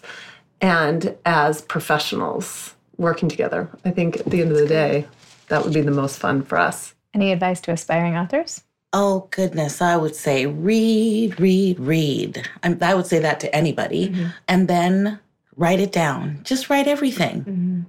and 0.62 1.16
as 1.26 1.62
professionals 1.62 2.74
working 2.98 3.28
together. 3.28 3.70
I 3.84 3.92
think 3.92 4.18
at 4.18 4.26
the 4.26 4.42
end 4.42 4.52
of 4.52 4.58
the 4.58 4.68
day, 4.68 5.08
that 5.50 5.64
would 5.64 5.74
be 5.74 5.82
the 5.82 5.92
most 5.92 6.18
fun 6.18 6.44
for 6.44 6.58
us. 6.58 6.96
Any 7.14 7.32
advice 7.32 7.62
to 7.62 7.72
aspiring 7.72 8.16
authors? 8.16 8.64
Oh, 8.94 9.28
goodness. 9.32 9.82
I 9.82 9.98
would 9.98 10.16
say 10.16 10.46
read, 10.46 11.40
read, 11.40 11.80
read. 11.80 12.50
I, 12.64 12.78
I 12.82 12.94
would 12.94 13.06
say 13.06 13.20
that 13.20 13.42
to 13.42 13.54
anybody. 13.54 14.10
Mm-hmm. 14.10 14.28
And 14.48 14.68
then 14.68 15.20
write 15.58 15.82
it 15.82 15.92
down. 15.92 16.40
Just 16.44 16.70
write 16.70 16.88
everything. 16.88 17.42
Mm-hmm. 17.42 17.82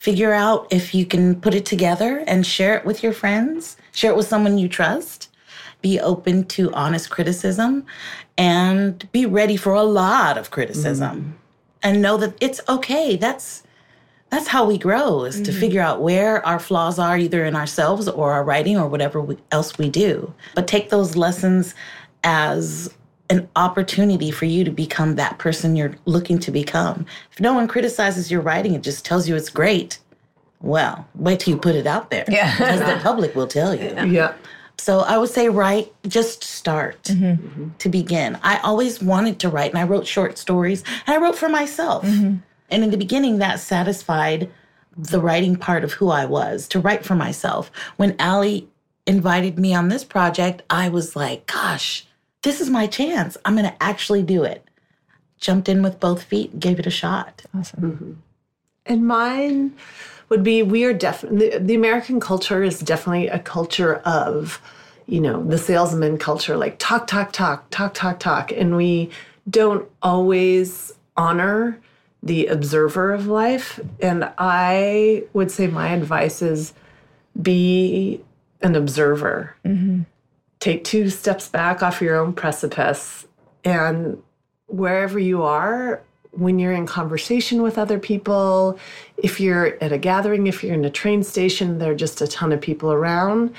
Figure 0.00 0.32
out 0.32 0.66
if 0.70 0.94
you 0.94 1.04
can 1.04 1.38
put 1.38 1.54
it 1.54 1.66
together 1.66 2.24
and 2.26 2.46
share 2.46 2.74
it 2.74 2.86
with 2.86 3.02
your 3.02 3.12
friends, 3.12 3.76
share 3.92 4.10
it 4.10 4.16
with 4.16 4.26
someone 4.26 4.56
you 4.56 4.66
trust. 4.66 5.28
Be 5.82 6.00
open 6.00 6.44
to 6.46 6.72
honest 6.72 7.10
criticism 7.10 7.84
and 8.38 9.10
be 9.12 9.26
ready 9.26 9.56
for 9.56 9.74
a 9.74 9.82
lot 9.82 10.38
of 10.38 10.50
criticism. 10.50 11.20
Mm-hmm. 11.20 11.30
And 11.82 12.02
know 12.02 12.16
that 12.16 12.34
it's 12.40 12.60
okay. 12.66 13.16
That's 13.16 13.62
that's 14.30 14.46
how 14.46 14.64
we 14.64 14.78
grow 14.78 15.24
is 15.24 15.40
to 15.42 15.50
mm-hmm. 15.50 15.60
figure 15.60 15.82
out 15.82 16.00
where 16.00 16.44
our 16.46 16.58
flaws 16.58 16.98
are 16.98 17.18
either 17.18 17.44
in 17.44 17.54
ourselves 17.54 18.08
or 18.08 18.32
our 18.32 18.44
writing 18.44 18.78
or 18.78 18.88
whatever 18.88 19.20
we, 19.20 19.36
else 19.50 19.76
we 19.76 19.90
do 19.90 20.32
but 20.54 20.68
take 20.68 20.88
those 20.90 21.16
lessons 21.16 21.74
as 22.22 22.94
an 23.30 23.48
opportunity 23.56 24.30
for 24.30 24.44
you 24.44 24.64
to 24.64 24.70
become 24.70 25.14
that 25.16 25.38
person 25.38 25.76
you're 25.76 25.94
looking 26.04 26.38
to 26.40 26.50
become 26.50 27.06
if 27.32 27.40
no 27.40 27.54
one 27.54 27.66
criticizes 27.68 28.30
your 28.30 28.40
writing 28.40 28.74
it 28.74 28.82
just 28.82 29.04
tells 29.04 29.28
you 29.28 29.36
it's 29.36 29.48
great 29.48 29.98
well 30.60 31.06
wait 31.14 31.40
till 31.40 31.54
you 31.54 31.60
put 31.60 31.74
it 31.74 31.86
out 31.86 32.10
there 32.10 32.24
Yeah. 32.28 32.50
because 32.58 32.80
the 32.80 33.00
public 33.02 33.34
will 33.34 33.46
tell 33.46 33.74
you 33.74 33.94
Yeah. 34.06 34.34
so 34.78 35.00
I 35.00 35.16
would 35.18 35.30
say 35.30 35.48
write, 35.48 35.92
just 36.06 36.42
start 36.42 37.02
mm-hmm. 37.04 37.68
to 37.78 37.88
begin. 37.88 38.38
I 38.42 38.58
always 38.58 39.02
wanted 39.02 39.38
to 39.40 39.48
write 39.48 39.70
and 39.70 39.78
I 39.78 39.84
wrote 39.84 40.06
short 40.06 40.38
stories 40.38 40.82
and 41.06 41.14
I 41.16 41.18
wrote 41.22 41.36
for 41.36 41.48
myself. 41.48 42.04
Mm-hmm. 42.04 42.36
And 42.70 42.84
in 42.84 42.90
the 42.90 42.96
beginning, 42.96 43.38
that 43.38 43.60
satisfied 43.60 44.50
the 44.96 45.20
writing 45.20 45.56
part 45.56 45.84
of 45.84 45.92
who 45.94 46.10
I 46.10 46.24
was 46.24 46.68
to 46.68 46.80
write 46.80 47.04
for 47.04 47.14
myself. 47.14 47.70
When 47.96 48.16
Ali 48.20 48.68
invited 49.06 49.58
me 49.58 49.74
on 49.74 49.88
this 49.88 50.04
project, 50.04 50.62
I 50.70 50.88
was 50.88 51.16
like, 51.16 51.46
gosh, 51.46 52.06
this 52.42 52.60
is 52.60 52.70
my 52.70 52.86
chance. 52.86 53.36
I'm 53.44 53.54
going 53.54 53.66
to 53.66 53.82
actually 53.82 54.22
do 54.22 54.42
it. 54.44 54.64
Jumped 55.38 55.68
in 55.68 55.82
with 55.82 56.00
both 56.00 56.22
feet, 56.22 56.60
gave 56.60 56.78
it 56.78 56.86
a 56.86 56.90
shot. 56.90 57.42
Awesome. 57.56 57.92
Mm-hmm. 57.92 58.12
And 58.86 59.06
mine 59.06 59.74
would 60.28 60.42
be 60.42 60.62
we 60.62 60.84
are 60.84 60.92
definitely 60.92 61.58
the 61.58 61.74
American 61.74 62.20
culture 62.20 62.62
is 62.62 62.80
definitely 62.80 63.28
a 63.28 63.38
culture 63.38 63.96
of, 63.96 64.60
you 65.06 65.20
know, 65.20 65.42
the 65.42 65.58
salesman 65.58 66.18
culture, 66.18 66.56
like 66.56 66.78
talk, 66.78 67.06
talk, 67.06 67.32
talk, 67.32 67.68
talk, 67.70 67.94
talk, 67.94 68.18
talk. 68.20 68.52
And 68.52 68.76
we 68.76 69.10
don't 69.48 69.88
always 70.02 70.92
honor 71.16 71.78
the 72.22 72.46
observer 72.46 73.12
of 73.12 73.26
life. 73.26 73.80
And 74.00 74.30
I 74.38 75.24
would 75.32 75.50
say 75.50 75.66
my 75.66 75.88
advice 75.88 76.42
is 76.42 76.74
be 77.40 78.22
an 78.60 78.76
observer. 78.76 79.56
Mm-hmm. 79.64 80.02
Take 80.60 80.84
two 80.84 81.10
steps 81.10 81.48
back 81.48 81.82
off 81.82 82.00
your 82.00 82.16
own 82.16 82.32
precipice 82.32 83.26
and 83.64 84.22
wherever 84.66 85.18
you 85.18 85.42
are, 85.42 86.02
when 86.32 86.58
you're 86.58 86.72
in 86.72 86.86
conversation 86.86 87.62
with 87.62 87.76
other 87.76 87.98
people, 87.98 88.78
if 89.16 89.40
you're 89.40 89.76
at 89.82 89.92
a 89.92 89.98
gathering, 89.98 90.46
if 90.46 90.62
you're 90.62 90.74
in 90.74 90.84
a 90.84 90.90
train 90.90 91.22
station, 91.22 91.78
there 91.78 91.92
are 91.92 91.96
just 91.96 92.20
a 92.20 92.26
ton 92.26 92.52
of 92.52 92.60
people 92.60 92.92
around, 92.92 93.52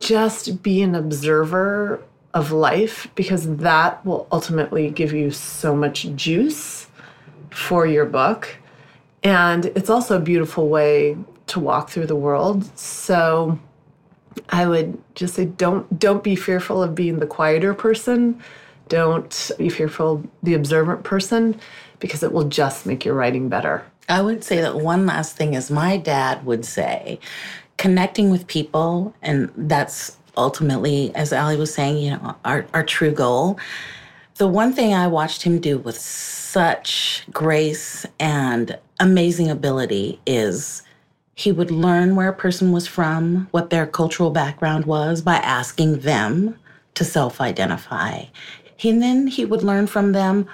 just 0.00 0.62
be 0.62 0.82
an 0.82 0.94
observer 0.94 2.02
of 2.34 2.52
life 2.52 3.08
because 3.14 3.56
that 3.56 4.04
will 4.04 4.26
ultimately 4.32 4.90
give 4.90 5.12
you 5.12 5.30
so 5.30 5.74
much 5.74 6.06
juice 6.14 6.88
for 7.50 7.86
your 7.86 8.04
book. 8.04 8.56
And 9.22 9.66
it's 9.66 9.88
also 9.88 10.18
a 10.18 10.20
beautiful 10.20 10.68
way 10.68 11.16
to 11.46 11.60
walk 11.60 11.88
through 11.88 12.06
the 12.06 12.16
world. 12.16 12.78
So 12.78 13.58
I 14.48 14.66
would 14.66 14.98
just 15.14 15.34
say 15.34 15.44
don't 15.44 15.98
don't 15.98 16.22
be 16.22 16.36
fearful 16.36 16.82
of 16.82 16.94
being 16.94 17.18
the 17.18 17.26
quieter 17.26 17.74
person. 17.74 18.40
Don't 18.88 19.50
be 19.58 19.68
fearful 19.68 20.22
the 20.42 20.54
observant 20.54 21.04
person 21.04 21.58
because 22.00 22.22
it 22.22 22.32
will 22.32 22.48
just 22.48 22.84
make 22.86 23.04
your 23.04 23.14
writing 23.14 23.48
better. 23.48 23.84
I 24.08 24.20
would 24.20 24.44
say 24.44 24.60
that 24.60 24.76
one 24.76 25.06
last 25.06 25.36
thing 25.36 25.54
is 25.54 25.70
my 25.70 25.96
dad 25.96 26.44
would 26.44 26.64
say 26.64 27.18
connecting 27.76 28.30
with 28.30 28.46
people, 28.46 29.14
and 29.22 29.50
that's 29.56 30.16
ultimately, 30.36 31.14
as 31.14 31.32
Ali 31.32 31.56
was 31.56 31.74
saying, 31.74 31.98
you 31.98 32.10
know, 32.10 32.36
our, 32.44 32.66
our 32.74 32.84
true 32.84 33.10
goal. 33.10 33.58
The 34.36 34.48
one 34.48 34.72
thing 34.72 34.92
I 34.94 35.06
watched 35.06 35.42
him 35.42 35.60
do 35.60 35.78
with 35.78 35.96
such 35.96 37.24
grace 37.32 38.04
and 38.18 38.78
amazing 39.00 39.50
ability 39.50 40.20
is 40.26 40.82
he 41.34 41.50
would 41.50 41.70
learn 41.70 42.16
where 42.16 42.28
a 42.28 42.34
person 42.34 42.72
was 42.72 42.86
from, 42.86 43.48
what 43.50 43.70
their 43.70 43.86
cultural 43.86 44.30
background 44.30 44.84
was 44.84 45.20
by 45.20 45.36
asking 45.36 46.00
them 46.00 46.56
to 46.94 47.04
self 47.04 47.40
identify. 47.40 48.24
And 48.82 49.02
then 49.02 49.26
he 49.26 49.44
would 49.44 49.62
learn 49.62 49.86
from 49.86 50.12
them 50.12 50.46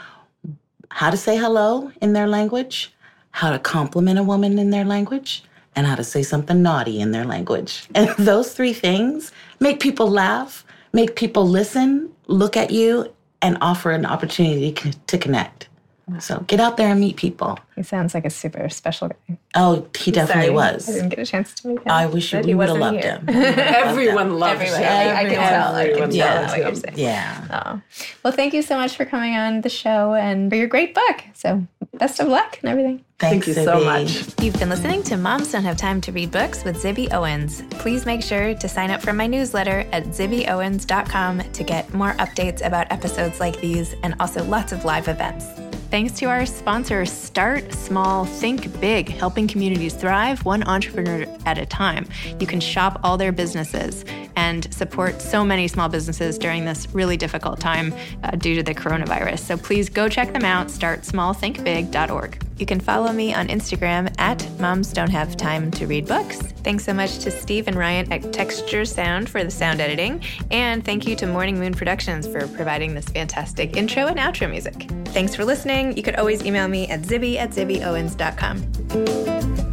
how 0.91 1.11
to 1.11 1.17
say 1.17 1.37
hello 1.37 1.93
in 2.01 2.13
their 2.13 2.27
language, 2.27 2.93
how 3.33 3.51
to 3.51 3.59
compliment 3.59 4.19
a 4.19 4.23
woman 4.23 4.59
in 4.59 4.71
their 4.71 4.85
language, 4.85 5.43
and 5.77 5.87
how 5.87 5.95
to 5.95 6.05
say 6.05 6.23
something 6.23 6.63
naughty 6.63 7.01
in 7.01 7.13
their 7.13 7.25
language. 7.25 7.89
And 7.95 8.09
those 8.19 8.53
three 8.53 8.73
things 8.73 9.33
make 9.61 9.81
people 9.81 10.09
laugh, 10.09 10.65
make 10.93 11.17
people 11.17 11.47
listen, 11.47 12.11
look 12.27 12.57
at 12.57 12.71
you, 12.71 13.13
and 13.43 13.57
offer 13.61 13.91
an 13.91 14.07
opportunity 14.07 14.73
to 14.73 14.93
to 15.07 15.19
connect. 15.19 15.70
So 16.19 16.41
get 16.47 16.61
out 16.61 16.77
there 16.77 16.89
and 16.89 16.99
meet 17.01 17.17
people. 17.17 17.59
He 17.77 17.83
sounds 17.83 18.13
like 18.15 18.25
a 18.25 18.31
super 18.31 18.69
special 18.69 19.09
guy. 19.09 19.39
Oh, 19.55 19.87
he 19.99 20.11
definitely 20.11 20.45
Sorry, 20.47 20.55
was. 20.55 20.89
I 20.89 20.93
didn't 20.93 21.09
get 21.11 21.19
a 21.21 21.25
chance 21.27 21.55
to 21.55 21.69
meet 21.69 21.79
him. 21.79 21.89
I 21.89 22.07
wish 22.07 22.33
but 22.33 22.45
we 22.45 22.55
would 22.59 22.69
have 22.69 22.79
loved 22.79 23.03
here. 23.03 23.19
him. 23.19 23.29
Everyone 23.29 24.39
loves 24.39 24.61
Everyone. 24.61 24.81
him. 24.83 24.89
I, 24.93 25.21
I 25.21 25.25
can 25.25 25.35
tell. 25.35 25.75
I 25.75 25.83
can 25.85 25.91
Everyone 25.93 26.11
tell 26.11 26.35
loves 26.43 26.53
what 26.53 26.59
you're 26.59 26.69
him. 26.69 26.75
saying. 26.77 26.99
Yeah. 26.99 27.47
Oh. 27.77 27.81
Well, 28.23 28.33
thank 28.33 28.53
you 28.55 28.63
so 28.63 28.77
much 28.77 28.97
for 28.97 29.05
coming 29.05 29.35
on 29.37 29.61
the 29.63 29.69
show 29.71 30.15
and 30.15 30.51
for 30.51 30.57
your 30.57 30.67
great 30.69 30.95
book. 30.95 31.23
So, 31.35 31.67
best 31.95 32.21
of 32.21 32.29
luck 32.29 32.59
and 32.63 32.71
everything. 32.71 33.05
Thanks, 33.19 33.47
Thank 33.47 33.59
you 33.59 33.65
so 33.65 33.85
much. 33.85 34.41
You've 34.43 34.59
been 34.59 34.71
listening 34.71 35.03
to 35.05 35.17
Moms 35.19 35.53
Don't 35.53 35.63
Have 35.65 35.77
Time 35.77 36.01
to 36.03 36.13
Read 36.13 36.31
Books 36.31 36.65
with 36.65 36.77
Zibby 36.83 37.13
Owens. 37.13 37.63
Please 37.71 38.07
make 38.07 38.23
sure 38.23 38.55
to 38.55 38.69
sign 38.69 38.91
up 38.91 39.03
for 39.03 39.13
my 39.13 39.27
newsletter 39.27 39.87
at 39.93 40.05
zibbyowens.com 40.07 41.41
to 41.53 41.65
get 41.65 41.93
more 41.93 42.13
updates 42.15 42.65
about 42.65 42.91
episodes 42.91 43.39
like 43.41 43.61
these 43.61 43.95
and 44.03 44.15
also 44.21 44.43
lots 44.45 44.73
of 44.73 44.85
live 44.87 45.09
events. 45.09 45.45
Thanks 45.91 46.13
to 46.21 46.27
our 46.27 46.47
sponsor, 46.47 47.05
Start 47.05 47.73
Small, 47.73 48.25
Think 48.25 48.81
Big, 48.81 49.09
helping 49.09 49.49
communities 49.49 49.93
thrive 49.93 50.45
one 50.45 50.63
entrepreneur 50.63 51.27
at 51.47 51.59
a 51.59 51.67
time. 51.67 52.07
You 52.39 52.47
can 52.47 52.61
shop 52.61 53.01
all 53.03 53.19
their 53.19 53.33
businesses 53.33 54.05
and 54.37 54.73
support 54.73 55.21
so 55.21 55.45
many 55.45 55.67
small 55.67 55.89
businesses 55.89 56.39
during 56.39 56.65
this 56.65 56.87
really 56.95 57.17
difficult 57.17 57.59
time 57.59 57.93
uh, 58.23 58.31
due 58.37 58.55
to 58.55 58.63
the 58.63 58.73
coronavirus. 58.73 59.41
So 59.41 59.57
please 59.57 59.89
go 59.89 60.09
check 60.09 60.33
them 60.33 60.45
out, 60.45 60.69
startsmallthinkbig.org. 60.69 62.50
You 62.61 62.67
can 62.67 62.79
follow 62.79 63.11
me 63.11 63.33
on 63.33 63.49
Instagram 63.49 64.15
at 64.19 64.47
Moms 64.61 64.93
Don't 64.93 65.09
Have 65.09 65.35
Time 65.37 65.71
to 65.73 65.87
Read 65.87 66.07
Books. 66.07 66.37
Thanks 66.63 66.85
so 66.85 66.93
much 66.93 67.19
to 67.21 67.31
Steve 67.31 67.69
and 67.69 67.77
Ryan 67.77 68.13
at 68.13 68.35
Texture 68.35 68.85
Sound 68.85 69.31
for 69.31 69.43
the 69.43 69.51
sound 69.51 69.81
editing. 69.81 70.23
And 70.51 70.85
thank 70.85 71.07
you 71.07 71.17
to 71.17 71.27
Morning 71.27 71.59
Moon 71.59 71.73
Productions 71.73 72.29
for 72.29 72.47
providing 72.49 72.95
this 72.95 73.07
fantastic 73.07 73.79
intro 73.79 74.09
and 74.09 74.19
outro 74.19 74.51
music. 74.51 74.91
Thanks 75.07 75.35
for 75.35 75.47
listening. 75.47 75.97
You 75.97 76.03
could 76.03 76.17
always 76.17 76.45
email 76.45 76.69
me 76.69 76.87
at 76.89 77.01
zibby 77.01 77.37
at 77.37 77.53
zibbyowens.com. 77.53 79.70